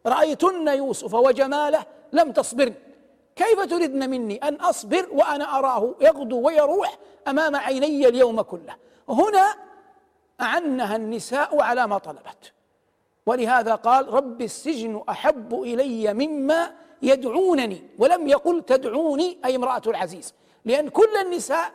رأيتن 0.06 0.68
يوسف 0.68 1.14
وجماله 1.14 1.84
لم 2.12 2.32
تصبرن. 2.32 2.74
كيف 3.36 3.60
تريدن 3.60 4.10
مني 4.10 4.36
أن 4.36 4.54
أصبر 4.54 5.08
وأنا 5.12 5.58
أراه 5.58 5.94
يغدو 6.00 6.40
ويروح 6.40 6.98
أمام 7.28 7.56
عيني 7.56 8.08
اليوم 8.08 8.40
كله؟ 8.40 8.76
هنا 9.08 9.54
أعنها 10.40 10.96
النساء 10.96 11.62
على 11.62 11.86
ما 11.86 11.98
طلبت. 11.98 12.52
ولهذا 13.26 13.74
قال 13.74 14.08
رب 14.08 14.42
السجن 14.42 15.02
أحب 15.08 15.62
إلي 15.62 16.14
مما 16.14 16.72
يدعونني 17.02 17.82
ولم 17.98 18.28
يقل 18.28 18.62
تدعوني 18.62 19.38
أي 19.44 19.56
امرأة 19.56 19.82
العزيز. 19.86 20.34
لأن 20.64 20.88
كل 20.88 21.16
النساء 21.26 21.72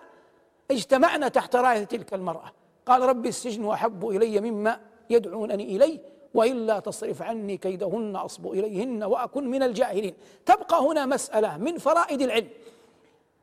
اجتمعن 0.72 1.32
تحت 1.32 1.56
راية 1.56 1.84
تلك 1.84 2.14
المرأة. 2.14 2.52
قال 2.86 3.02
رب 3.02 3.26
السجن 3.26 3.70
احب 3.70 4.10
إلي 4.10 4.52
مما 4.52 4.82
يدعونني 5.10 5.64
إليه 5.76 6.00
وإلا 6.34 6.80
تصرف 6.80 7.22
عني 7.22 7.58
كيدهن 7.58 8.16
أصب 8.16 8.48
إليهن 8.48 9.04
وأكن 9.04 9.48
من 9.48 9.64
الجاهلين. 9.64 10.14
تبقى 10.46 10.82
هنا 10.82 11.06
مسألة 11.06 11.58
من 11.58 11.78
فرائد 11.78 12.22
العلم. 12.22 12.50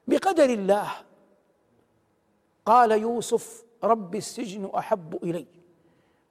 بقدر 0.06 0.44
الله 0.44 0.92
قال 2.66 2.90
يوسف 2.92 3.64
رب 3.84 4.14
السجن 4.14 4.70
أحب 4.78 5.18
إلي 5.22 5.46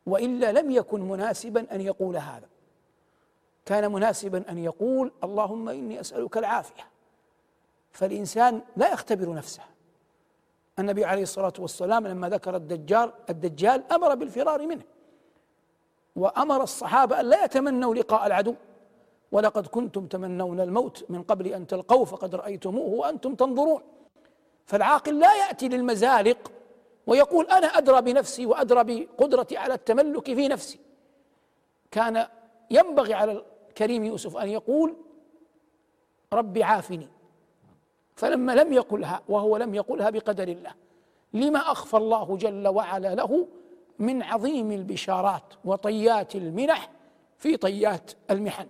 وإلا 0.05 0.51
لم 0.51 0.71
يكن 0.71 1.01
مناسبا 1.01 1.67
أن 1.71 1.81
يقول 1.81 2.17
هذا. 2.17 2.49
كان 3.65 3.91
مناسبا 3.91 4.43
أن 4.49 4.57
يقول 4.57 5.11
اللهم 5.23 5.69
إني 5.69 5.99
أسألك 5.99 6.37
العافية. 6.37 6.83
فالإنسان 7.91 8.61
لا 8.77 8.93
يختبر 8.93 9.33
نفسه. 9.33 9.63
النبي 10.79 11.05
عليه 11.05 11.23
الصلاة 11.23 11.53
والسلام 11.59 12.07
لما 12.07 12.29
ذكر 12.29 12.55
الدجال 12.55 13.13
الدجال 13.29 13.83
أمر 13.91 14.15
بالفرار 14.15 14.67
منه 14.67 14.83
وأمر 16.15 16.63
الصحابة 16.63 17.19
أن 17.19 17.25
لا 17.25 17.43
يتمنوا 17.45 17.95
لقاء 17.95 18.27
العدو. 18.27 18.55
ولقد 19.31 19.67
كنتم 19.67 20.07
تمنون 20.07 20.59
الموت 20.59 21.05
من 21.09 21.23
قبل 21.23 21.47
أن 21.47 21.67
تلقوه 21.67 22.05
فقد 22.05 22.35
رأيتموه 22.35 22.87
وأنتم 22.87 23.35
تنظرون. 23.35 23.81
فالعاقل 24.65 25.19
لا 25.19 25.35
يأتي 25.35 25.67
للمزالق 25.67 26.51
ويقول 27.07 27.45
أنا 27.45 27.67
أدرى 27.67 28.01
بنفسي 28.01 28.45
وأدرى 28.45 28.83
بقدرتي 28.83 29.57
على 29.57 29.73
التملك 29.73 30.25
في 30.33 30.47
نفسي. 30.47 30.79
كان 31.91 32.27
ينبغي 32.71 33.13
على 33.13 33.43
الكريم 33.69 34.03
يوسف 34.03 34.37
أن 34.37 34.49
يقول 34.49 34.95
ربي 36.33 36.63
عافني. 36.63 37.09
فلما 38.15 38.55
لم 38.55 38.73
يقلها 38.73 39.21
وهو 39.29 39.57
لم 39.57 39.75
يقلها 39.75 40.09
بقدر 40.09 40.47
الله. 40.47 40.71
لما 41.33 41.59
أخفى 41.59 41.97
الله 41.97 42.37
جل 42.37 42.67
وعلا 42.67 43.15
له 43.15 43.47
من 43.99 44.23
عظيم 44.23 44.71
البشارات 44.71 45.53
وطيات 45.65 46.35
المنح 46.35 46.89
في 47.37 47.57
طيات 47.57 48.11
المحن. 48.31 48.67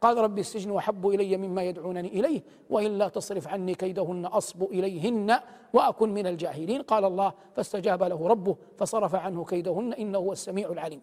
قال 0.00 0.16
رب 0.16 0.38
السجن 0.38 0.70
وحب 0.70 1.08
إلي 1.08 1.36
مما 1.36 1.62
يدعونني 1.62 2.08
إليه 2.08 2.42
والا 2.70 3.08
تصرف 3.08 3.48
عني 3.48 3.74
كيدهن 3.74 4.26
أصب 4.26 4.62
إليهن 4.62 5.38
وأكن 5.72 6.14
من 6.14 6.26
الجاهلين. 6.26 6.82
قال 6.82 7.04
الله 7.04 7.32
فاستجاب 7.56 8.02
له 8.02 8.28
ربه 8.28 8.56
فصرف 8.78 9.14
عنه 9.14 9.44
كيدهن 9.44 9.92
إنه 9.92 10.18
هو 10.18 10.32
السميع 10.32 10.68
العليم. 10.68 11.00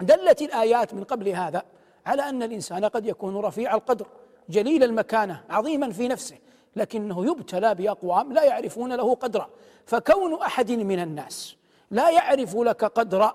دلت 0.00 0.42
الآيات 0.42 0.94
من 0.94 1.04
قبل 1.04 1.28
هذا 1.28 1.62
على 2.06 2.22
أن 2.22 2.42
الإنسان 2.42 2.84
قد 2.84 3.06
يكون 3.06 3.36
رفيع 3.36 3.74
القدر 3.74 4.06
جليل 4.48 4.84
المكانة 4.84 5.44
عظيما 5.50 5.92
في 5.92 6.08
نفسه. 6.08 6.36
لكنه 6.76 7.26
يبتلى 7.26 7.74
بأقوام 7.74 8.32
لا 8.32 8.44
يعرفون 8.44 8.92
له 8.92 9.14
قدرا. 9.14 9.48
فكون 9.86 10.34
أحد 10.34 10.72
من 10.72 10.98
الناس 10.98 11.56
لا 11.90 12.10
يعرف 12.10 12.56
لك 12.56 12.84
قدر 12.84 13.32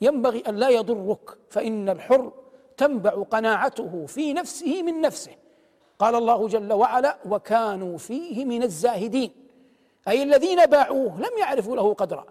ينبغي 0.00 0.42
أن 0.48 0.56
لا 0.56 0.68
يضرك 0.68 1.38
فإن 1.50 1.88
الحر 1.88 2.32
تنبع 2.76 3.10
قناعته 3.10 4.06
في 4.06 4.32
نفسه 4.32 4.82
من 4.82 5.00
نفسه. 5.00 5.32
قال 5.98 6.14
الله 6.14 6.48
جل 6.48 6.72
وعلا 6.72 7.16
وكانوا 7.28 7.98
فيه 7.98 8.44
من 8.44 8.62
الزاهدين. 8.62 9.30
أي 10.08 10.22
الذين 10.22 10.66
باعوه 10.66 11.20
لم 11.20 11.38
يعرفوا 11.38 11.76
له 11.76 11.94
قدرا. 11.94 12.26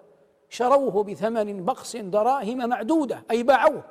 شروه 0.49 1.03
بثمن 1.03 1.65
بخس 1.65 1.95
دراهم 1.95 2.69
معدودة. 2.69 3.23
أي 3.31 3.43
باعوه. 3.43 3.83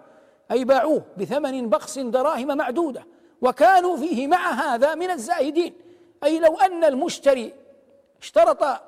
أي 0.50 0.64
باعوه 0.64 1.02
بثمن 1.19 1.69
بخس 1.69 1.99
دراهم 1.99 2.57
معدودة. 2.57 3.07
وكانوا 3.43 3.97
فيه 3.97 4.26
مع 4.26 4.50
هذا 4.50 4.95
من 4.95 5.11
الزاهدين. 5.11 5.75
أي 6.25 6.39
لو 6.39 6.57
أن 6.57 6.85
المشتري 6.85 7.55
اشترط 8.21 8.81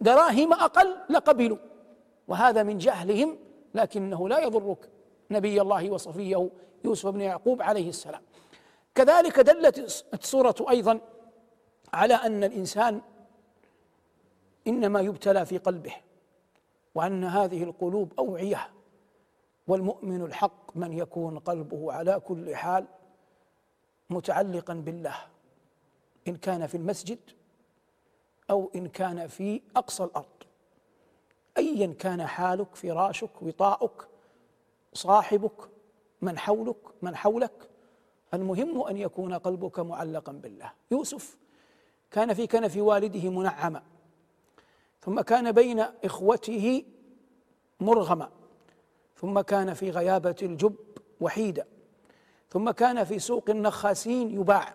دراهم 0.00 0.52
أقل 0.52 0.96
لقبلوا. 1.10 1.58
وهذا 2.28 2.62
من 2.62 2.78
جهلهم 2.78 3.38
لكنه 3.74 4.28
لا 4.28 4.38
يضرك 4.38 4.90
نبي 5.30 5.60
الله 5.60 5.90
وصفيه 5.90 6.50
يوسف 6.84 7.08
بن 7.08 7.20
يعقوب 7.20 7.62
عليه 7.62 7.88
السلام. 7.88 8.22
كذلك 8.94 9.40
دلت 9.40 10.04
السورة 10.14 10.54
أيضا 10.70 11.00
على 11.94 12.14
أن 12.14 12.44
الإنسان 12.44 13.00
إنما 14.66 15.00
يبتلى 15.00 15.46
في 15.46 15.58
قلبه 15.58 15.94
وأن 16.94 17.24
هذه 17.24 17.62
القلوب 17.62 18.12
أوعية 18.18 18.70
والمؤمن 19.66 20.22
الحق 20.22 20.76
من 20.76 20.92
يكون 20.92 21.38
قلبه 21.38 21.92
على 21.92 22.20
كل 22.20 22.56
حال 22.56 22.84
متعلقا 24.10 24.74
بالله. 24.74 25.16
إن 26.28 26.36
كان 26.36 26.66
في 26.66 26.76
المسجد 26.76 27.18
أو 28.50 28.70
إن 28.74 28.88
كان 28.88 29.26
في 29.26 29.62
أقصى 29.76 30.04
الأرض. 30.04 30.26
أيا 31.58 31.94
كان 31.98 32.26
حالك 32.26 32.74
فراشك 32.74 33.42
وطاؤك 33.42 34.08
صاحبك 34.92 35.68
من 36.22 36.38
حولك 36.38 36.76
من 37.02 37.16
حولك. 37.16 37.70
المهم 38.34 38.82
أن 38.82 38.96
يكون 38.96 39.34
قلبك 39.34 39.78
معلقا 39.78 40.32
بالله. 40.32 40.72
يوسف 40.90 41.36
كان 42.10 42.34
في 42.34 42.46
كنف 42.46 42.76
والده 42.76 43.30
منعما 43.30 43.82
ثم 45.00 45.20
كان 45.20 45.52
بين 45.52 45.80
إخوته 45.80 46.84
مرغما 47.80 48.30
ثم 49.16 49.40
كان 49.40 49.74
في 49.74 49.90
غيابة 49.90 50.36
الجب 50.42 50.76
وحيدا 51.20 51.66
ثم 52.50 52.70
كان 52.70 53.04
في 53.04 53.18
سوق 53.18 53.50
النخاسين 53.50 54.30
يباع. 54.40 54.74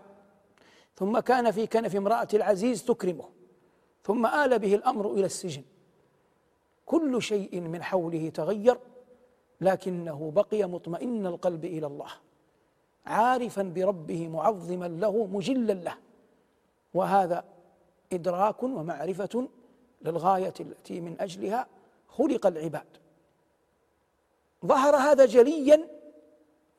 ثم 0.95 1.19
كان 1.19 1.51
في 1.51 1.67
كنف 1.67 1.95
امرأة 1.95 2.27
العزيز 2.33 2.85
تكرمه 2.85 3.25
ثم 4.03 4.25
آل 4.25 4.59
به 4.59 4.75
الأمر 4.75 5.13
إلى 5.13 5.25
السجن. 5.25 5.63
كل 6.85 7.21
شيء 7.21 7.61
من 7.61 7.83
حوله 7.83 8.29
تغير 8.29 8.79
لكنه 9.61 10.31
بقي 10.35 10.65
مطمئن 10.65 11.25
القلب 11.25 11.65
إلى 11.65 11.87
الله 11.87 12.11
عارفا 13.05 13.63
بربه 13.63 14.27
معظما 14.27 14.87
له 14.87 15.25
مجلا 15.25 15.73
له. 15.73 15.97
وهذا 16.93 17.43
إدراك 18.13 18.63
ومعرفة 18.63 19.47
للغاية 20.01 20.53
التي 20.59 21.01
من 21.01 21.21
أجلها 21.21 21.67
خلق 22.07 22.45
العباد. 22.47 22.87
ظهر 24.65 24.95
هذا 24.95 25.25
جليا 25.25 25.87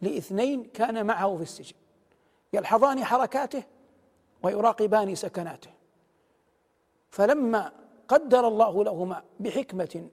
لإثنين 0.00 0.64
كان 0.64 1.06
معه 1.06 1.36
في 1.36 1.42
السجن 1.42 1.76
يلحظان 2.52 3.04
حركاته 3.04 3.62
ويراقبان 4.42 5.14
سكناته. 5.14 5.70
فلما 7.10 7.72
قدر 8.08 8.48
الله 8.48 8.84
لهما 8.84 9.22
بحكمة 9.40 10.08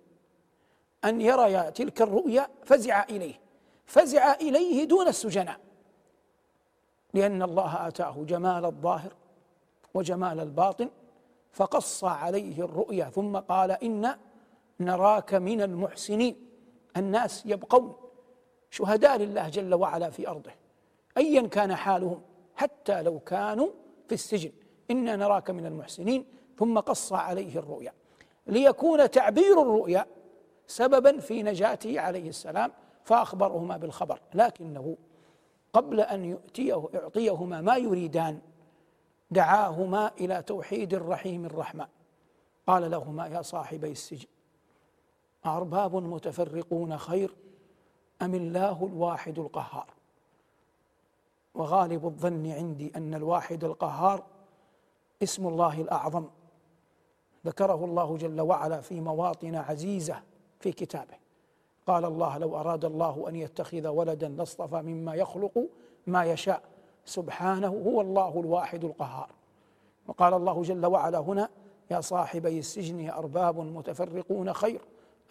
أن 1.05 1.21
يريا 1.21 1.69
تلك 1.69 2.01
الرؤيا 2.01 2.47
فزع 2.63 3.03
إليه. 3.03 3.39
فزع 3.85 4.33
إليه 4.33 4.83
دون 4.83 5.07
السجناء. 5.07 5.59
لأن 7.13 7.43
الله 7.43 7.87
آتاه 7.87 8.23
جمال 8.23 8.65
الظاهر 8.65 9.13
وجمال 9.93 10.39
الباطن 10.39 10.89
فقص 11.51 12.03
عليه 12.03 12.65
الرؤيا 12.65 13.05
ثم 13.05 13.37
قال 13.37 13.71
إن 13.71 14.15
نراك 14.79 15.33
من 15.33 15.61
المحسنين. 15.61 16.49
الناس 16.97 17.45
يبقون 17.45 17.95
شهداء 18.71 19.17
لله 19.17 19.49
جل 19.49 19.73
وعلا 19.73 20.09
في 20.09 20.27
أرضه 20.27 20.51
أيا 21.17 21.47
كان 21.47 21.75
حالهم 21.75 22.21
حتى 22.55 23.01
لو 23.01 23.19
كانوا 23.19 23.69
في 24.09 24.15
السجن. 24.15 24.51
إنا 24.91 25.15
نراك 25.15 25.49
من 25.49 25.65
المحسنين. 25.65 26.25
ثم 26.57 26.79
قص 26.79 27.13
عليه 27.13 27.59
الرؤيا. 27.59 27.93
ليكون 28.47 29.11
تعبير 29.11 29.61
الرؤيا 29.61 30.05
سببا 30.67 31.19
في 31.19 31.43
نجاته 31.43 31.99
عليه 31.99 32.29
السلام 32.29 32.71
فأخبرهما 33.03 33.77
بالخبر. 33.77 34.21
لكنه 34.33 34.97
قبل 35.73 35.99
أن 35.99 36.25
يؤتيه 36.25 36.89
يعطيهما 36.93 37.61
ما 37.61 37.77
يريدان 37.77 38.39
دعاهما 39.31 40.11
إلى 40.19 40.41
توحيد 40.41 40.93
الرحيم 40.93 41.45
الرحمن 41.45 41.85
قال 42.67 42.91
لهما 42.91 43.27
يا 43.27 43.41
صاحبي 43.41 43.91
السجن 43.91 44.27
أرباب 45.45 45.95
متفرقون 45.95 46.97
خير 46.97 47.35
أم 48.21 48.35
الله 48.35 48.85
الواحد 48.85 49.39
القهار؟ 49.39 49.93
وغالب 51.55 52.05
الظن 52.05 52.51
عندي 52.51 52.91
أن 52.95 53.13
الواحد 53.13 53.63
القهار 53.63 54.23
اسم 55.23 55.47
الله 55.47 55.81
الأعظم. 55.81 56.25
ذكره 57.45 57.85
الله 57.85 58.17
جل 58.17 58.41
وعلا 58.41 58.81
في 58.81 59.01
مواطن 59.01 59.55
عزيزة 59.55 60.21
في 60.59 60.71
كتابه. 60.71 61.15
قال 61.87 62.05
الله 62.05 62.37
لو 62.37 62.59
أراد 62.59 62.85
الله 62.85 63.29
أن 63.29 63.35
يتخذ 63.35 63.87
ولدا 63.87 64.29
لاصطفى 64.29 64.81
مما 64.81 65.15
يخلق 65.15 65.67
ما 66.07 66.23
يشاء. 66.25 66.61
سبحانه 67.05 67.67
هو 67.67 68.01
الله 68.01 68.39
الواحد 68.39 68.83
القهار. 68.83 69.29
وقال 70.07 70.33
الله 70.33 70.61
جل 70.61 70.85
وعلا 70.85 71.19
هنا 71.19 71.49
يا 71.91 72.01
صاحبي 72.01 72.59
السجن 72.59 73.09
أرباب 73.09 73.59
متفرقون 73.59 74.53
خير. 74.53 74.81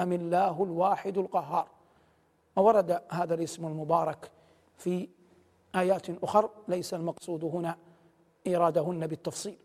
أم 0.00 0.12
الله 0.12 0.62
الواحد 0.62 1.18
القهار? 1.18 1.68
وورد 2.56 3.02
هذا 3.10 3.34
الاسم 3.34 3.66
المبارك 3.66 4.30
في 4.76 5.08
آيات 5.74 6.24
أخر 6.24 6.50
ليس 6.68 6.94
المقصود 6.94 7.44
هنا 7.44 7.76
إيرادهن 8.46 9.06
بالتفصيل. 9.06 9.56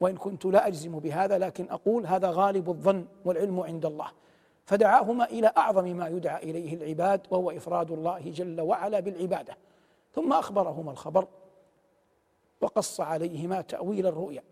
وإن 0.00 0.16
كنت 0.16 0.44
لا 0.44 0.66
أجزم 0.66 0.98
بهذا 0.98 1.38
لكن 1.38 1.70
أقول 1.70 2.06
هذا 2.06 2.30
غالب 2.30 2.68
الظن 2.68 3.06
والعلم 3.24 3.60
عند 3.60 3.86
الله. 3.86 4.08
فدعاهما 4.66 5.24
إلى 5.24 5.52
أعظم 5.56 5.84
ما 5.96 6.08
يدعى 6.08 6.42
إليه 6.42 6.74
العباد 6.74 7.20
وهو 7.30 7.50
إفراد 7.50 7.90
الله 7.90 8.30
جل 8.30 8.60
وعلا 8.60 9.00
بالعبادة. 9.00 9.56
ثم 10.12 10.32
أخبرهما 10.32 10.90
الخبر 10.90 11.26
وقص 12.60 13.00
عليهما 13.00 13.60
تأويل 13.60 14.06
الرؤيا. 14.06 14.42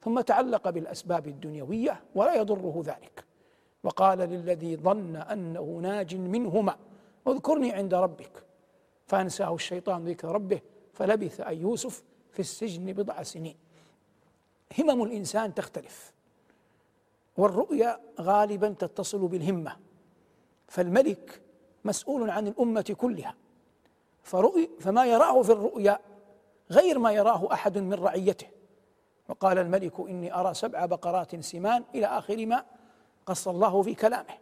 ثم 0.00 0.20
تعلق 0.20 0.70
بالأسباب 0.70 1.26
الدنيوية 1.26 2.00
ولا 2.14 2.34
يضره 2.34 2.82
ذلك. 2.86 3.24
وقال 3.84 4.18
للذي 4.18 4.76
ظن 4.76 5.16
أنه 5.16 5.78
ناج 5.82 6.16
منهما 6.16 6.76
اذكرني 7.28 7.72
عند 7.72 7.94
ربك. 7.94 8.44
فأنساه 9.14 9.54
الشيطان 9.54 10.04
ذكر 10.04 10.28
ربه 10.28 10.60
فلبث 10.92 11.40
أي 11.40 11.58
يوسف 11.58 12.02
في 12.32 12.40
السجن 12.40 12.92
بضع 12.92 13.22
سنين. 13.22 13.56
همم 14.78 15.02
الإنسان 15.02 15.54
تختلف. 15.54 16.12
والرؤيا 17.36 18.00
غالبا 18.20 18.74
تتصل 18.78 19.28
بالهمة. 19.28 19.76
فالملك 20.68 21.40
مسؤول 21.84 22.30
عن 22.30 22.46
الأمة 22.46 22.96
كلها. 22.98 23.34
فرؤي 24.22 24.70
فما 24.80 25.06
يراه 25.06 25.42
في 25.42 25.52
الرؤيا 25.52 25.98
غير 26.70 26.98
ما 26.98 27.12
يراه 27.12 27.52
أحد 27.52 27.78
من 27.78 27.94
رعيته. 27.94 28.46
وقال 29.28 29.58
الملك 29.58 30.00
إني 30.00 30.34
أرى 30.34 30.54
سبع 30.54 30.86
بقرات 30.86 31.40
سمان 31.40 31.84
إلى 31.94 32.06
آخر 32.06 32.46
ما 32.46 32.64
قص 33.26 33.48
الله 33.48 33.82
في 33.82 33.94
كلامه. 33.94 34.34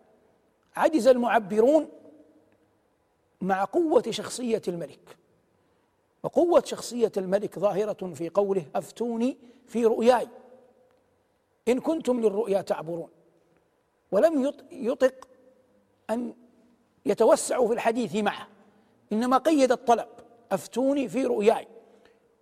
عجز 0.76 1.06
المعبرون 1.06 1.88
مع 3.42 3.64
قوة 3.64 4.02
شخصية 4.10 4.62
الملك. 4.68 5.16
وقوة 6.22 6.62
شخصية 6.66 7.12
الملك 7.16 7.58
ظاهرة 7.58 8.12
في 8.14 8.28
قوله 8.28 8.66
أفتوني 8.74 9.38
في 9.66 9.84
رؤياي. 9.84 10.28
إن 11.68 11.80
كنتم 11.80 12.20
للرؤيا 12.20 12.60
تعبرون. 12.60 13.08
ولم 14.12 14.52
يطق 14.70 15.28
أن 16.10 16.34
يتوسعوا 17.06 17.68
في 17.68 17.74
الحديث 17.74 18.16
معه. 18.16 18.48
إنما 19.12 19.38
قيد 19.38 19.72
الطلب 19.72 20.08
أفتوني 20.52 21.08
في 21.08 21.24
رؤياي. 21.24 21.68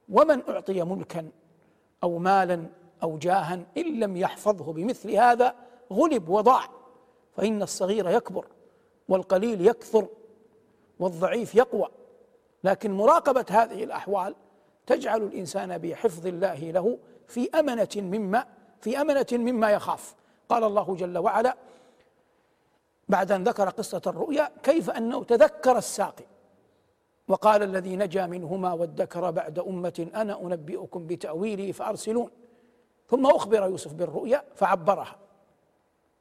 ومن 0.08 0.48
أعطي 0.48 0.82
ملكا 0.82 1.28
أو 2.02 2.18
مالا 2.18 2.66
أو 3.02 3.18
جاها 3.18 3.66
إن 3.76 4.00
لم 4.00 4.16
يحفظه 4.16 4.72
بمثل 4.72 5.10
هذا 5.10 5.54
غلب 5.92 6.28
وضاع. 6.28 6.68
فإن 7.36 7.62
الصغير 7.62 8.10
يكبر 8.10 8.46
والقليل 9.08 9.66
يكثر. 9.66 10.08
والضعيف 11.00 11.54
يقوى. 11.54 11.88
لكن 12.64 12.92
مراقبة 12.92 13.46
هذه 13.50 13.84
الأحوال 13.84 14.34
تجعل 14.86 15.22
الإنسان 15.22 15.78
بحفظ 15.78 16.26
الله 16.26 16.70
له 16.70 16.98
في 17.26 17.50
أمنة 17.50 17.88
مما 17.96 18.46
في 18.80 19.00
أمنة 19.00 19.26
مما 19.32 19.70
يخاف. 19.70 20.14
قال 20.48 20.64
الله 20.64 20.96
جل 20.96 21.18
وعلا 21.18 21.56
بعد 23.08 23.32
أن 23.32 23.44
ذكر 23.44 23.68
قصة 23.68 24.02
الرؤيا 24.06 24.50
كيف 24.62 24.90
أنه 24.90 25.24
تذكر 25.24 25.78
الساقي؟ 25.78 26.24
وقال 27.28 27.62
الذي 27.62 27.96
نجا 27.96 28.26
منهما 28.26 28.72
وادكر 28.72 29.30
بعد 29.30 29.58
أمة 29.58 30.08
أنا 30.14 30.40
أنبئكم 30.40 31.06
بتأويله 31.06 31.72
فأرسلون. 31.72 32.30
ثم 33.08 33.26
أخبر 33.26 33.62
يوسف 33.62 33.92
بالرؤيا 33.92 34.44
فعبرها. 34.54 35.16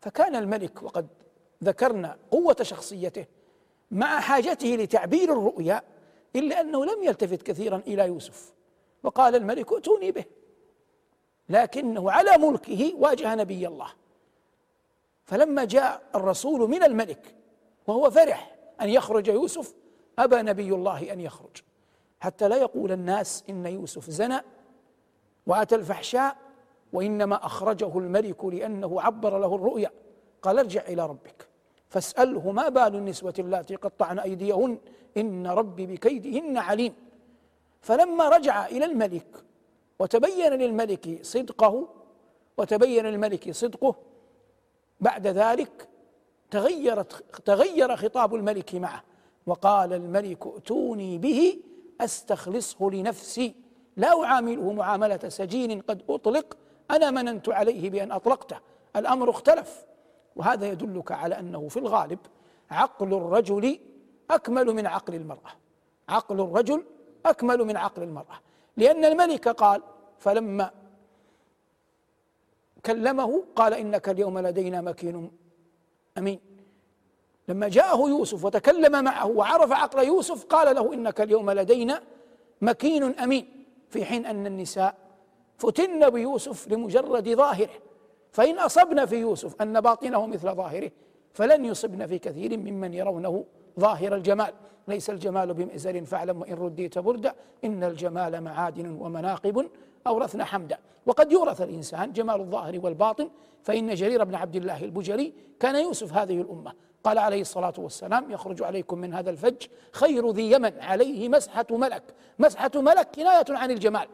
فكان 0.01 0.35
الملك 0.35 0.83
وقد 0.83 1.07
ذكرنا 1.63 2.17
قوة 2.31 2.55
شخصيته 2.61 3.25
مع 3.91 4.19
حاجته 4.19 4.67
لتعبير 4.67 5.33
الرؤيا 5.33 5.81
إلا 6.35 6.61
أنه 6.61 6.85
لم 6.85 7.03
يلتفت 7.03 7.41
كثيرا 7.41 7.77
إلى 7.87 8.05
يوسف 8.07 8.53
وقال 9.03 9.35
الملك 9.35 9.73
ائتوني 9.73 10.11
به 10.11 10.25
لكنه 11.49 12.11
على 12.11 12.37
ملكه 12.37 12.93
واجه 12.95 13.35
نبي 13.35 13.67
الله. 13.67 13.87
فلما 15.25 15.65
جاء 15.65 16.01
الرسول 16.15 16.69
من 16.69 16.83
الملك 16.83 17.35
وهو 17.87 18.11
فرح 18.11 18.55
أن 18.81 18.89
يخرج 18.89 19.27
يوسف 19.27 19.75
أبى 20.19 20.41
نبي 20.41 20.73
الله 20.73 21.13
أن 21.13 21.19
يخرج. 21.19 21.57
حتى 22.19 22.47
لا 22.47 22.57
يقول 22.57 22.91
الناس 22.91 23.43
إن 23.49 23.65
يوسف 23.65 24.09
زنى 24.09 24.41
وأتى 25.47 25.75
الفحشاء 25.75 26.37
وإنما 26.93 27.45
أخرجه 27.45 27.97
الملك 27.97 28.45
لأنه 28.45 29.01
عبر 29.01 29.39
له 29.39 29.55
الرؤيا. 29.55 29.91
قال 30.41 30.59
ارجع 30.59 30.81
إلى 30.81 31.05
ربك. 31.05 31.48
فاسأله 31.89 32.51
ما 32.51 32.69
بال 32.69 32.95
النسوة 32.95 33.33
اللاتي 33.39 33.75
قطعن 33.75 34.19
أيديهن؟ 34.19 34.77
إن 35.17 35.47
ربي 35.47 35.85
بكيدهن 35.85 36.57
عليم. 36.57 36.93
فلما 37.81 38.29
رجع 38.29 38.65
إلى 38.67 38.85
الملك 38.85 39.43
وتبين 39.99 40.53
للملك 40.53 41.19
صدقه 41.21 41.87
وتبين 42.57 43.05
للملك 43.05 43.51
صدقه 43.51 43.95
بعد 44.99 45.27
ذلك 45.27 45.87
تغيرت 46.51 47.23
تغير 47.45 47.95
خطاب 47.95 48.35
الملك 48.35 48.75
معه 48.75 49.03
وقال 49.45 49.93
الملك 49.93 50.47
ائتوني 50.47 51.17
به 51.17 51.59
أستخلصه 52.01 52.89
لنفسي. 52.89 53.55
لا 53.97 54.23
أعامله 54.23 54.73
معاملة 54.73 55.29
سجين 55.29 55.81
قد 55.81 56.03
أطلق 56.09 56.57
أنا 56.91 57.11
مننت 57.11 57.49
عليه 57.49 57.89
بأن 57.89 58.11
أطلقته. 58.11 58.57
الأمر 58.95 59.29
اختلف. 59.29 59.85
وهذا 60.35 60.67
يدلك 60.67 61.11
على 61.11 61.39
أنه 61.39 61.67
في 61.67 61.79
الغالب 61.79 62.19
عقل 62.71 63.13
الرجل 63.13 63.79
أكمل 64.31 64.65
من 64.65 64.87
عقل 64.87 65.15
المرأة. 65.15 65.51
عقل 66.09 66.41
الرجل 66.41 66.83
أكمل 67.25 67.63
من 67.63 67.77
عقل 67.77 68.03
المرأة. 68.03 68.39
لأن 68.77 69.05
الملك 69.05 69.47
قال 69.47 69.81
فلما 70.19 70.71
كلمه 72.85 73.43
قال 73.55 73.73
إنك 73.73 74.09
اليوم 74.09 74.39
لدينا 74.39 74.81
مكين 74.81 75.31
أمين. 76.17 76.39
لما 77.47 77.67
جاءه 77.69 78.09
يوسف 78.09 78.45
وتكلم 78.45 79.03
معه 79.03 79.27
وعرف 79.27 79.71
عقل 79.71 80.03
يوسف 80.03 80.45
قال 80.45 80.75
له 80.75 80.93
إنك 80.93 81.21
اليوم 81.21 81.51
لدينا 81.51 82.01
مكين 82.61 83.03
أمين. 83.03 83.65
في 83.89 84.05
حين 84.05 84.25
أن 84.25 84.45
النساء 84.45 84.95
فتن 85.57 86.09
بيوسف 86.09 86.67
لمجرد 86.67 87.29
ظاهره. 87.29 87.88
فإن 88.31 88.59
اصبن 88.59 89.05
في 89.05 89.15
يوسف 89.15 89.61
أن 89.61 89.81
باطنه 89.81 90.25
مثل 90.25 90.55
ظاهره 90.55 90.91
فلن 91.33 91.65
يصبن 91.65 92.07
في 92.07 92.19
كثير 92.19 92.57
ممن 92.57 92.93
يرونه 92.93 93.45
ظاهر 93.79 94.15
الجمال. 94.15 94.53
ليس 94.87 95.09
الجمال 95.09 95.53
بمئزر 95.53 96.05
فاعلم 96.05 96.41
وإن 96.41 96.53
رديت 96.53 96.99
بردا 96.99 97.33
إن 97.63 97.83
الجمال 97.83 98.41
معادن 98.41 98.91
ومناقب 98.91 99.69
اورثنا 100.07 100.45
حمدا. 100.45 100.77
وقد 101.05 101.31
يورث 101.31 101.61
الإنسان 101.61 102.11
جمال 102.11 102.41
الظاهر 102.41 102.79
والباطن 102.83 103.29
فإن 103.63 103.93
جرير 103.93 104.23
بن 104.23 104.35
عبد 104.35 104.55
الله 104.55 104.83
البجري 104.83 105.33
كان 105.59 105.75
يوسف 105.75 106.13
هذه 106.13 106.41
الأمة. 106.41 106.73
قال 107.03 107.17
عليه 107.17 107.41
الصلاة 107.41 107.73
والسلام 107.77 108.31
يخرج 108.31 108.63
عليكم 108.63 108.97
من 108.97 109.13
هذا 109.13 109.29
الفج 109.29 109.67
خير 109.91 110.31
ذي 110.31 110.51
يمن 110.51 110.79
عليه 110.81 111.29
مسحة 111.29 111.65
ملك. 111.71 112.03
مسحة 112.39 112.71
ملك 112.75 113.07
كناية 113.15 113.45
عن 113.49 113.71
الجمال. 113.71 114.07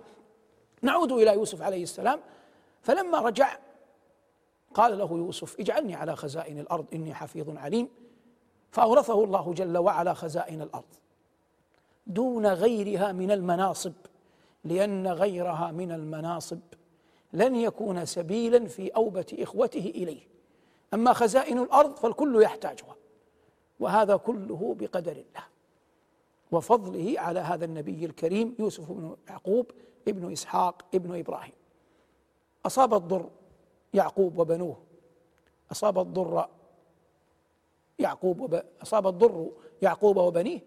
نعود 0.82 1.12
إلى 1.12 1.34
يوسف 1.34 1.62
عليه 1.62 1.84
السلام. 1.84 2.20
فلما 2.82 3.20
رجع 3.20 3.58
قال 4.76 4.98
له 4.98 5.12
يوسف 5.12 5.60
اجعلني 5.60 5.96
على 5.96 6.16
خزائن 6.16 6.60
الأرض 6.60 6.86
إني 6.94 7.14
حفيظ 7.14 7.58
عليم. 7.58 7.90
فأورثه 8.72 9.24
الله 9.24 9.54
جل 9.54 9.78
وعلا 9.78 10.14
خزائن 10.14 10.62
الأرض. 10.62 10.94
دون 12.08 12.48
غيرها 12.48 13.12
من 13.12 13.32
المناصب 13.32 13.94
لأن 14.64 15.08
غيرها 15.08 15.72
من 15.72 15.92
المناصب 15.92 16.60
لن 17.34 17.56
يكون 17.56 18.06
سبيلا 18.06 18.68
في 18.68 18.90
أوبة 18.90 19.26
إخوته 19.40 19.92
إليه. 19.96 20.22
أما 20.94 21.14
خزائن 21.14 21.60
الأرض 21.60 21.96
فالكل 21.96 22.42
يحتاجها 22.42 22.96
وهذا 23.80 24.16
كله 24.16 24.76
بقدر 24.80 25.12
الله. 25.12 25.46
وفضله 26.52 27.20
على 27.20 27.40
هذا 27.40 27.66
النبي 27.66 28.06
الكريم 28.06 28.56
يوسف 28.60 28.92
بن 28.92 29.16
يعقوب 29.30 29.72
ابن 30.08 30.32
إسحاق 30.32 30.86
ابن 30.94 31.20
إبراهيم. 31.20 31.54
أصاب 32.66 32.94
الضر 32.94 33.30
يعقوب 33.96 34.38
وبنوه. 34.38 34.78
أصاب 35.72 36.00
الضر 36.00 36.48
يعقوب 38.00 38.42
وب... 38.42 38.64
أصاب 38.82 39.08
الضر 39.08 39.52
يعقوب 39.82 40.18
وبنيه. 40.18 40.60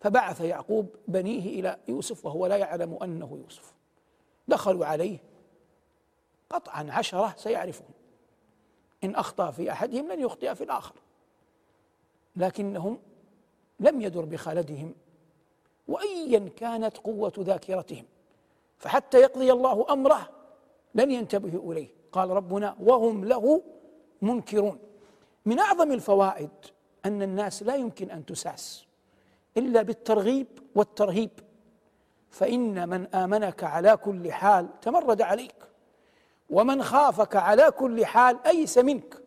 فبعث 0.00 0.40
يعقوب 0.40 0.86
بنيه 1.08 1.60
إلى 1.60 1.76
يوسف 1.88 2.26
وهو 2.26 2.46
لا 2.46 2.56
يعلم 2.56 2.98
أنه 3.02 3.38
يوسف. 3.44 3.74
دخلوا 4.48 4.86
عليه. 4.86 5.18
قطعا 6.50 6.86
عشرة 6.90 7.34
سيعرفون 7.36 7.88
إن 9.04 9.14
أخطأ 9.14 9.50
في 9.50 9.72
أحدهم 9.72 10.12
لن 10.12 10.20
يخطئ 10.20 10.54
في 10.54 10.64
الآخر. 10.64 10.94
لكنهم 12.36 12.98
لم 13.80 14.00
يدر 14.00 14.24
بخالدهم. 14.24 14.94
وأيا 15.88 16.50
كانت 16.56 16.96
قوة 16.96 17.32
ذاكرتهم. 17.38 18.04
فحتى 18.78 19.18
يقضي 19.18 19.52
الله 19.52 19.86
أمره 19.92 20.30
لن 20.94 21.10
ينتبهوا 21.10 21.72
إليه. 21.72 22.01
قال 22.12 22.30
ربنا 22.30 22.76
وهم 22.80 23.24
له 23.24 23.62
منكرون. 24.22 24.78
من 25.46 25.58
أعظم 25.58 25.92
الفوائد 25.92 26.50
أن 27.04 27.22
الناس 27.22 27.62
لا 27.62 27.74
يمكن 27.74 28.10
أن 28.10 28.26
تساس 28.26 28.86
إلا 29.56 29.82
بالترغيب 29.82 30.46
والترهيب. 30.74 31.30
فإن 32.30 32.88
من 32.88 33.06
آمنك 33.06 33.64
على 33.64 33.96
كل 33.96 34.32
حال 34.32 34.80
تمرد 34.80 35.22
عليك 35.22 35.54
ومن 36.50 36.82
خافك 36.82 37.36
على 37.36 37.70
كل 37.70 38.06
حال 38.06 38.38
أيس 38.46 38.78
منك. 38.78 39.22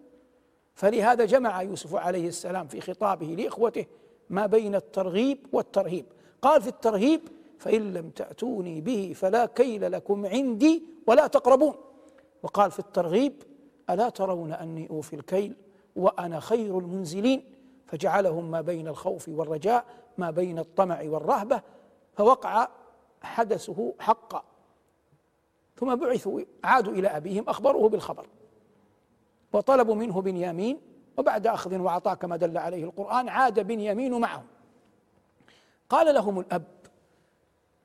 فلهذا 0.76 1.26
جمع 1.26 1.62
يوسف 1.62 1.96
عليه 1.96 2.28
السلام 2.28 2.68
في 2.68 2.82
خطابه 2.82 3.26
لإخوته 3.26 3.86
ما 4.30 4.46
بين 4.46 4.76
الترغيب 4.76 5.48
والترهيب. 5.52 6.06
قال 6.42 6.62
في 6.62 6.68
الترهيب 6.68 7.22
فإن 7.60 7.94
لم 7.94 8.10
تأتوني 8.10 8.82
به 8.82 9.14
فلا 9.16 9.46
كيل 9.46 9.92
لكم 9.92 10.26
عندي 10.26 10.84
ولا 11.08 11.28
تقربون. 11.28 11.76
وقال 12.44 12.72
في 12.72 12.80
الترغيب 12.80 13.44
ألا 13.90 14.10
ترون 14.10 14.54
أني 14.54 14.90
أوفي 14.90 15.16
الكيل 15.16 15.56
وأنا 15.96 16.40
خير 16.40 16.80
المنزلين؟ 16.80 17.44
فجعلهم 17.88 18.52
ما 18.52 18.62
بين 18.62 18.88
الخوف 18.88 19.30
والرجاء 19.30 19.86
ما 20.18 20.32
بين 20.32 20.60
الطمع 20.60 21.02
والرهبة 21.04 21.62
فوقع 22.14 22.68
حدثه 23.22 23.94
حقا. 24.00 24.44
ثم 25.76 25.96
بعثوا 25.96 26.42
عادوا 26.64 26.94
إلى 26.94 27.08
أبيهم 27.08 27.50
أخبروه 27.50 27.90
بالخبر. 27.90 28.28
وطلبوا 29.54 29.96
منه 29.96 30.22
بنيامين 30.22 30.82
وبعد 31.18 31.48
أخذ 31.48 31.78
وعطاء 31.78 32.16
كما 32.16 32.38
دل 32.38 32.58
عليه 32.58 32.84
القرآن 32.84 33.30
عاد 33.30 33.60
بنيامين 33.60 34.20
معهم. 34.20 34.46
قال 35.90 36.16
لهم 36.16 36.40
الأب 36.40 36.64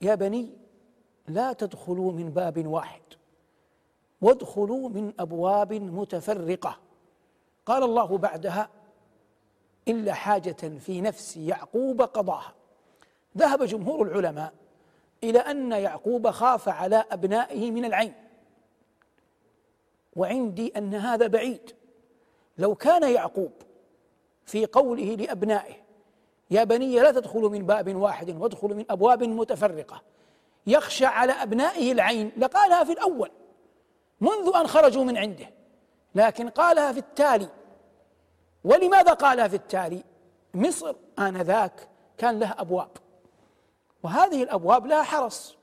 يا 0.03 0.15
بني 0.15 0.51
لا 1.29 1.53
تدخلوا 1.53 2.13
من 2.13 2.31
باب 2.31 2.67
واحد. 2.67 3.03
وادخلوا 4.23 4.89
من 4.89 5.13
أبواب 5.19 5.73
متفرقة. 5.73 6.79
قال 7.67 7.83
الله 7.83 8.19
بعدها 8.19 8.69
إلا 9.89 10.13
حاجة 10.13 10.79
في 10.79 11.01
نفس 11.01 11.37
يعقوب 11.37 12.03
قضاها. 12.03 12.55
ذهب 13.39 13.63
جمهور 13.63 14.07
العلماء 14.07 14.53
إلى 15.25 15.39
أن 15.39 15.73
يعقوب 15.73 16.31
خاف 16.31 16.69
على 16.69 17.05
أبنائه 17.11 17.71
من 17.71 17.85
العين. 17.85 18.15
وعندي 20.17 20.73
أن 20.77 20.95
هذا 20.95 21.27
بعيد. 21.27 21.75
لو 22.59 22.75
كان 22.75 23.13
يعقوب 23.13 23.53
في 24.45 24.67
قوله 24.67 25.05
لأبنائه 25.05 25.75
يا 26.51 26.65
بني 26.65 27.01
لا 27.01 27.11
تدخلوا 27.11 27.51
من 27.51 27.67
باب 27.67 27.97
واحد 27.97 28.31
وادخلوا 28.31 28.77
من 28.77 28.85
أبواب 28.91 29.23
متفرقة 29.23 30.03
يخشى 30.67 31.07
على 31.07 31.33
أبنائه 31.33 31.93
العين 31.93 32.33
لقالها 32.37 32.85
في 32.85 32.93
الأول. 32.93 33.31
منذ 34.21 34.53
أن 34.57 34.67
خرجوا 34.67 35.05
من 35.05 35.17
عنده. 35.17 35.51
لكن 36.15 36.49
قالها 36.49 36.93
في 36.93 36.99
التالي. 36.99 37.49
ولماذا 38.65 39.13
قالها 39.13 39.49
في 39.49 39.57
التالي؟ 39.57 40.05
مصر 40.55 40.95
آنذاك 41.19 41.89
كان 42.19 42.39
لها 42.39 42.61
أبواب. 42.61 42.91
وهذه 44.03 44.43
الأبواب 44.43 44.87
لها 44.87 45.03
حرس. 45.03 45.57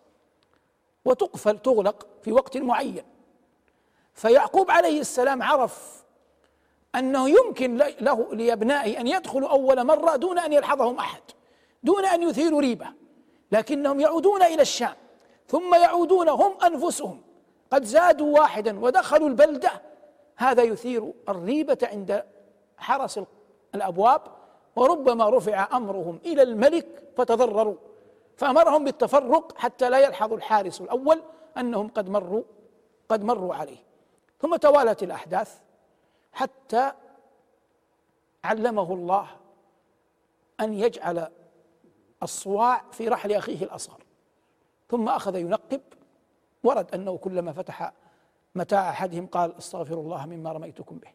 وتقفل 1.06 1.60
تغلق 1.60 2.08
في 2.24 2.32
وقت 2.32 2.58
معين. 2.58 3.04
فيعقوب 4.14 4.72
عليه 4.72 5.00
السلام 5.00 5.44
عرف 5.44 6.04
أنه 6.96 7.30
يمكن 7.30 7.78
له 7.78 8.36
لأبنائه 8.36 9.00
أن 9.00 9.08
يدخلوا 9.08 9.50
أول 9.50 9.84
مرة 9.84 10.16
دون 10.16 10.40
أن 10.40 10.54
يلحظهم 10.54 11.00
أحد 11.00 11.22
دون 11.84 12.06
أن 12.06 12.24
يثيروا 12.24 12.62
ريبة. 12.62 12.88
لكنهم 13.52 14.00
يعودون 14.00 14.44
إلى 14.44 14.62
الشام. 14.62 14.96
ثم 15.48 15.76
يعودون 15.76 16.30
هم 16.30 16.58
أنفسهم. 16.66 17.27
قد 17.72 17.84
زادوا 17.84 18.40
واحدا 18.40 18.80
ودخلوا 18.80 19.30
البلدة. 19.30 19.82
هذا 20.36 20.64
يثير 20.64 21.14
الريبة 21.30 21.78
عند 21.84 22.24
حرس 22.78 23.20
الأبواب 23.76 24.22
وربما 24.76 25.30
رفع 25.30 25.78
أمرهم 25.78 26.20
إلى 26.26 26.42
الملك 26.42 27.04
فتضرروا. 27.18 27.76
فأمرهم 28.38 28.84
بالتفرق 28.84 29.58
حتى 29.58 29.90
لا 29.90 30.00
يلحظ 30.00 30.34
الحارس 30.34 30.82
الأول 30.82 31.22
أنهم 31.58 31.88
قد 31.88 32.10
مروا 32.10 32.44
قد 33.10 33.24
مروا 33.24 33.56
عليه. 33.56 33.84
ثم 34.42 34.56
توالت 34.56 35.04
الأحداث 35.04 35.60
حتى 36.34 36.92
علمه 38.44 38.94
الله 38.94 39.28
أن 40.60 40.74
يجعل 40.74 41.28
الصواع 42.24 42.84
في 42.92 43.08
رحل 43.08 43.32
أخيه 43.32 43.64
الأصغر. 43.64 44.04
ثم 44.90 45.10
أخذ 45.10 45.36
ينقب 45.36 45.82
ورد 46.64 46.96
أنه 46.96 47.18
كلما 47.18 47.54
فتح 47.54 47.94
متاع 48.56 48.90
أحدهم 48.90 49.28
قال 49.28 49.58
استغفر 49.58 50.00
الله 50.00 50.26
مما 50.26 50.52
رميتكم 50.52 50.98
به 50.98 51.10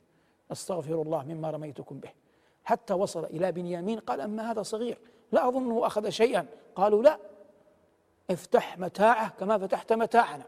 استغفر 0.52 1.02
الله 1.02 1.24
مما 1.24 1.50
رميتكم 1.50 1.98
به. 1.98 2.10
حتى 2.64 2.94
وصل 2.94 3.24
إلى 3.24 3.52
بنيامين 3.52 3.98
قال 3.98 4.20
أما 4.20 4.50
هذا 4.50 4.62
صغير 4.62 4.98
لا 5.32 5.48
أظنه 5.48 5.86
أخذ 5.86 6.08
شيئا. 6.08 6.46
قالوا 6.74 7.02
لا 7.02 7.18
افتح 8.30 8.78
متاعه 8.78 9.28
كما 9.28 9.58
فتحت 9.58 9.92
متاعنا. 9.92 10.44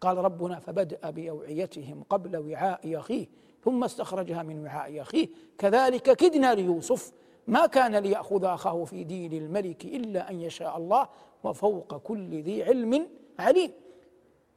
قال 0.00 0.18
ربنا 0.18 0.58
فبدأ 0.58 1.10
بأوعيتهم 1.10 2.02
قبل 2.10 2.36
وعاء 2.36 2.98
أخيه 2.98 3.26
ثم 3.64 3.84
استخرجها 3.84 4.42
من 4.42 4.64
وعاء 4.64 5.00
أخيه 5.00 5.28
كذلك 5.58 6.16
كدنا 6.16 6.54
ليوسف 6.54 7.12
ما 7.46 7.66
كان 7.66 7.96
ليأخذ 7.96 8.44
أخاه 8.44 8.84
في 8.84 9.04
دين 9.04 9.32
الملك 9.32 9.84
إلا 9.84 10.30
أن 10.30 10.40
يشاء 10.40 10.76
الله 10.76 11.08
وفوق 11.44 11.96
كل 11.96 12.42
ذي 12.42 12.64
علم 12.64 13.08
عليم. 13.38 13.72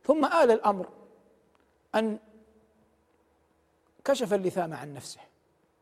ثم 0.04 0.26
آل 0.26 0.52
الأمر 0.52 0.90
أن 1.96 2.20
كشف 4.06 4.34
اللثام 4.34 4.74
عن 4.74 4.94
نفسه 4.94 5.20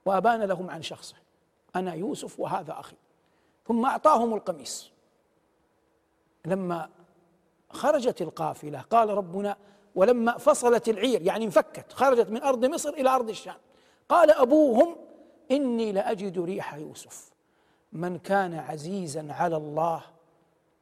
وأبان 0.05 0.41
لهم 0.43 0.69
عن 0.69 0.81
شخصه. 0.81 1.15
أنا 1.75 1.93
يوسف 1.93 2.39
وهذا 2.39 2.79
أخي. 2.79 2.95
ثم 3.67 3.85
أعطاهم 3.85 4.33
القميص. 4.33 4.91
لما 6.45 6.89
خرجت 7.69 8.21
القافلة 8.21 8.81
قال 8.81 9.09
ربنا 9.09 9.57
ولما 9.95 10.37
فصلت 10.37 10.89
العير 10.89 11.21
يعني 11.21 11.45
انفكت 11.45 11.93
خرجت 11.93 12.29
من 12.29 12.43
أرض 12.43 12.65
مصر 12.65 12.89
إلى 12.89 13.09
أرض 13.09 13.29
الشام. 13.29 13.57
قال 14.09 14.31
أبوهم 14.31 14.95
إني 15.51 15.91
لأجد 15.91 16.39
ريح 16.39 16.73
يوسف. 16.73 17.31
من 17.91 18.19
كان 18.19 18.53
عزيزا 18.53 19.27
على 19.33 19.57
الله 19.57 20.03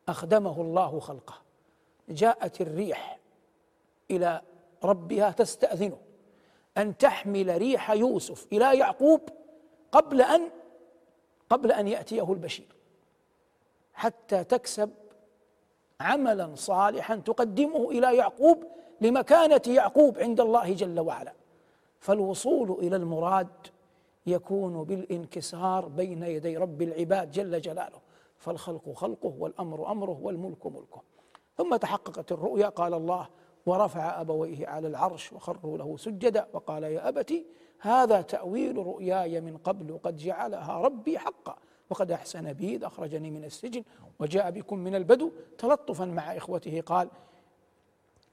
أخدمه 0.09 0.61
الله 0.61 0.99
خلقه. 0.99 1.35
جاءت 2.09 2.61
الريح 2.61 3.18
إلى 4.11 4.41
ربها 4.83 5.31
تستأذنه. 5.31 5.97
أن 6.77 6.97
تحمل 6.97 7.57
ريح 7.57 7.91
يوسف 7.91 8.47
إلى 8.51 8.77
يعقوب 8.77 9.21
قبل 9.91 10.21
أن 10.21 10.49
قبل 11.49 11.71
أن 11.71 11.87
يأتيه 11.87 12.31
البشير. 12.33 12.75
حتى 13.93 14.43
تكسب 14.43 14.89
عملا 15.99 16.55
صالحا 16.55 17.15
تقدمه 17.15 17.91
إلى 17.91 18.17
يعقوب 18.17 18.63
لمكانة 19.01 19.61
يعقوب 19.67 20.17
عند 20.17 20.41
الله 20.41 20.73
جل 20.73 20.99
وعلا. 20.99 21.33
فالوصول 21.99 22.71
إلى 22.71 22.95
المراد 22.95 23.67
يكون 24.25 24.83
بالانكسار 24.83 25.87
بين 25.87 26.23
يدي 26.23 26.57
رب 26.57 26.81
العباد 26.81 27.31
جل 27.31 27.61
جلاله. 27.61 27.99
فالخلق 28.37 28.93
خلقه 28.93 29.33
والأمر 29.39 29.91
أمره 29.91 30.19
والملك 30.21 30.65
ملكه. 30.65 31.01
ثم 31.57 31.75
تحققت 31.75 32.31
الرؤيا 32.31 32.67
قال 32.67 32.93
الله 32.93 33.27
ورفع 33.65 34.21
أبويه 34.21 34.67
على 34.67 34.87
العرش 34.87 35.33
وخروا 35.33 35.77
له 35.77 35.97
سجدا 35.97 36.47
وقال 36.53 36.83
يا 36.83 37.09
ابت 37.09 37.33
هذا 37.79 38.21
تأويل 38.21 38.77
رؤياي 38.77 39.41
من 39.41 39.57
قبل 39.57 39.99
قد 40.03 40.17
جعلها 40.17 40.81
ربي 40.81 41.19
حقا 41.19 41.55
وقد 41.89 42.11
أحسن 42.11 42.53
بي 42.53 42.75
اذ 42.75 42.83
أخرجني 42.83 43.31
من 43.31 43.43
السجن 43.43 43.83
وجاء 44.19 44.51
بكم 44.51 44.79
من 44.79 44.95
البدو 44.95 45.31
تلطفا 45.57 46.05
مع 46.05 46.37
إخوته 46.37 46.81
قال 46.81 47.09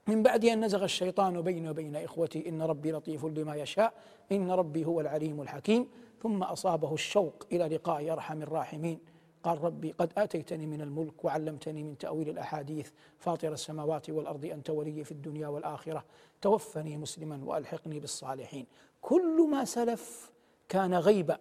من 0.07 0.23
بعد 0.23 0.45
أن 0.45 0.65
نزغ 0.65 0.83
الشيطان 0.83 1.41
بيني 1.41 1.69
وبين 1.69 1.95
إخوتي 1.95 2.49
إن 2.49 2.61
ربي 2.61 2.91
لطيف 2.91 3.25
لما 3.25 3.55
يشاء 3.55 3.93
إن 4.31 4.51
ربي 4.51 4.85
هو 4.85 5.01
العليم 5.01 5.41
الحكيم 5.41 5.87
ثم 6.21 6.43
أصابه 6.43 6.93
الشوق 6.93 7.45
إلى 7.51 7.75
لقاء 7.75 8.13
أرحم 8.13 8.41
الراحمين 8.41 8.99
قال 9.47 9.63
ربي 9.63 9.91
قد 9.91 10.11
آتيتني 10.17 10.65
من 10.65 10.81
الملك 10.81 11.25
وعلمتني 11.25 11.83
من 11.83 11.97
تأويل 11.97 12.29
الأحاديث. 12.29 12.91
فاطر 13.17 13.53
السماوات 13.53 14.09
والأرض 14.09 14.45
أنت 14.45 14.69
ولي 14.69 15.03
في 15.03 15.11
الدنيا 15.11 15.47
والآخرة. 15.47 16.03
توفني 16.41 16.97
مسلما 16.97 17.45
وألحقني 17.45 17.99
بالصالحين. 17.99 18.65
كل 19.01 19.47
ما 19.51 19.65
سلف 19.65 20.31
كان 20.69 20.93
غيبا. 20.93 21.37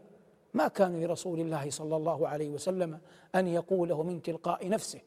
ما 0.54 0.68
كان 0.68 1.04
لرسول 1.04 1.40
الله 1.40 1.70
صلى 1.70 1.96
الله 1.96 2.28
عليه 2.28 2.48
وسلم 2.48 3.00
أن 3.34 3.46
يقوله 3.46 4.02
من 4.02 4.22
تلقاء 4.22 4.68
نفسه. 4.68 5.00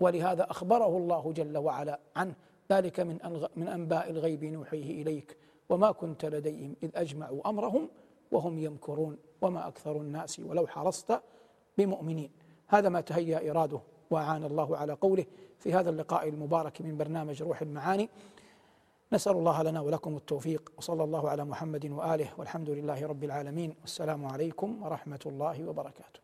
ولهذا 0.00 0.50
أخبره 0.50 0.96
الله 0.96 1.32
جل 1.32 1.58
وعلا 1.58 2.00
عنه. 2.16 2.34
ذلك 2.72 3.00
من 3.00 3.18
من 3.56 3.68
أنباء 3.68 4.10
الغيب 4.10 4.44
نوحيه 4.44 5.02
إليك. 5.02 5.36
وما 5.68 5.92
كنت 5.92 6.24
لديهم 6.24 6.76
إذ 6.82 6.90
أجمعوا 6.94 7.48
أمرهم 7.48 7.88
وهم 8.32 8.58
يمكرون. 8.58 9.18
وما 9.42 9.68
أكثر 9.68 9.96
الناس 9.96 10.40
ولو 10.40 10.66
حرصت 10.66 11.20
بمؤمنين. 11.78 12.30
هذا 12.68 12.88
ما 12.88 13.00
تهيأ 13.00 13.50
إراده 13.50 13.80
وأعان 14.10 14.44
الله 14.44 14.76
على 14.76 14.92
قوله 14.92 15.24
في 15.58 15.74
هذا 15.74 15.90
اللقاء 15.90 16.28
المبارك 16.28 16.82
من 16.82 16.96
برنامج 16.96 17.42
روح 17.42 17.62
المعاني. 17.62 18.08
نسأل 19.12 19.32
الله 19.32 19.62
لنا 19.62 19.80
ولكم 19.80 20.16
التوفيق 20.16 20.72
وصلى 20.78 21.04
الله 21.04 21.28
على 21.30 21.44
محمد 21.44 21.86
وآله 21.86 22.28
والحمد 22.38 22.70
لله 22.70 23.06
رب 23.06 23.24
العالمين. 23.24 23.74
والسلام 23.80 24.26
عليكم 24.26 24.82
ورحمة 24.82 25.20
الله 25.26 25.68
وبركاته. 25.68 26.23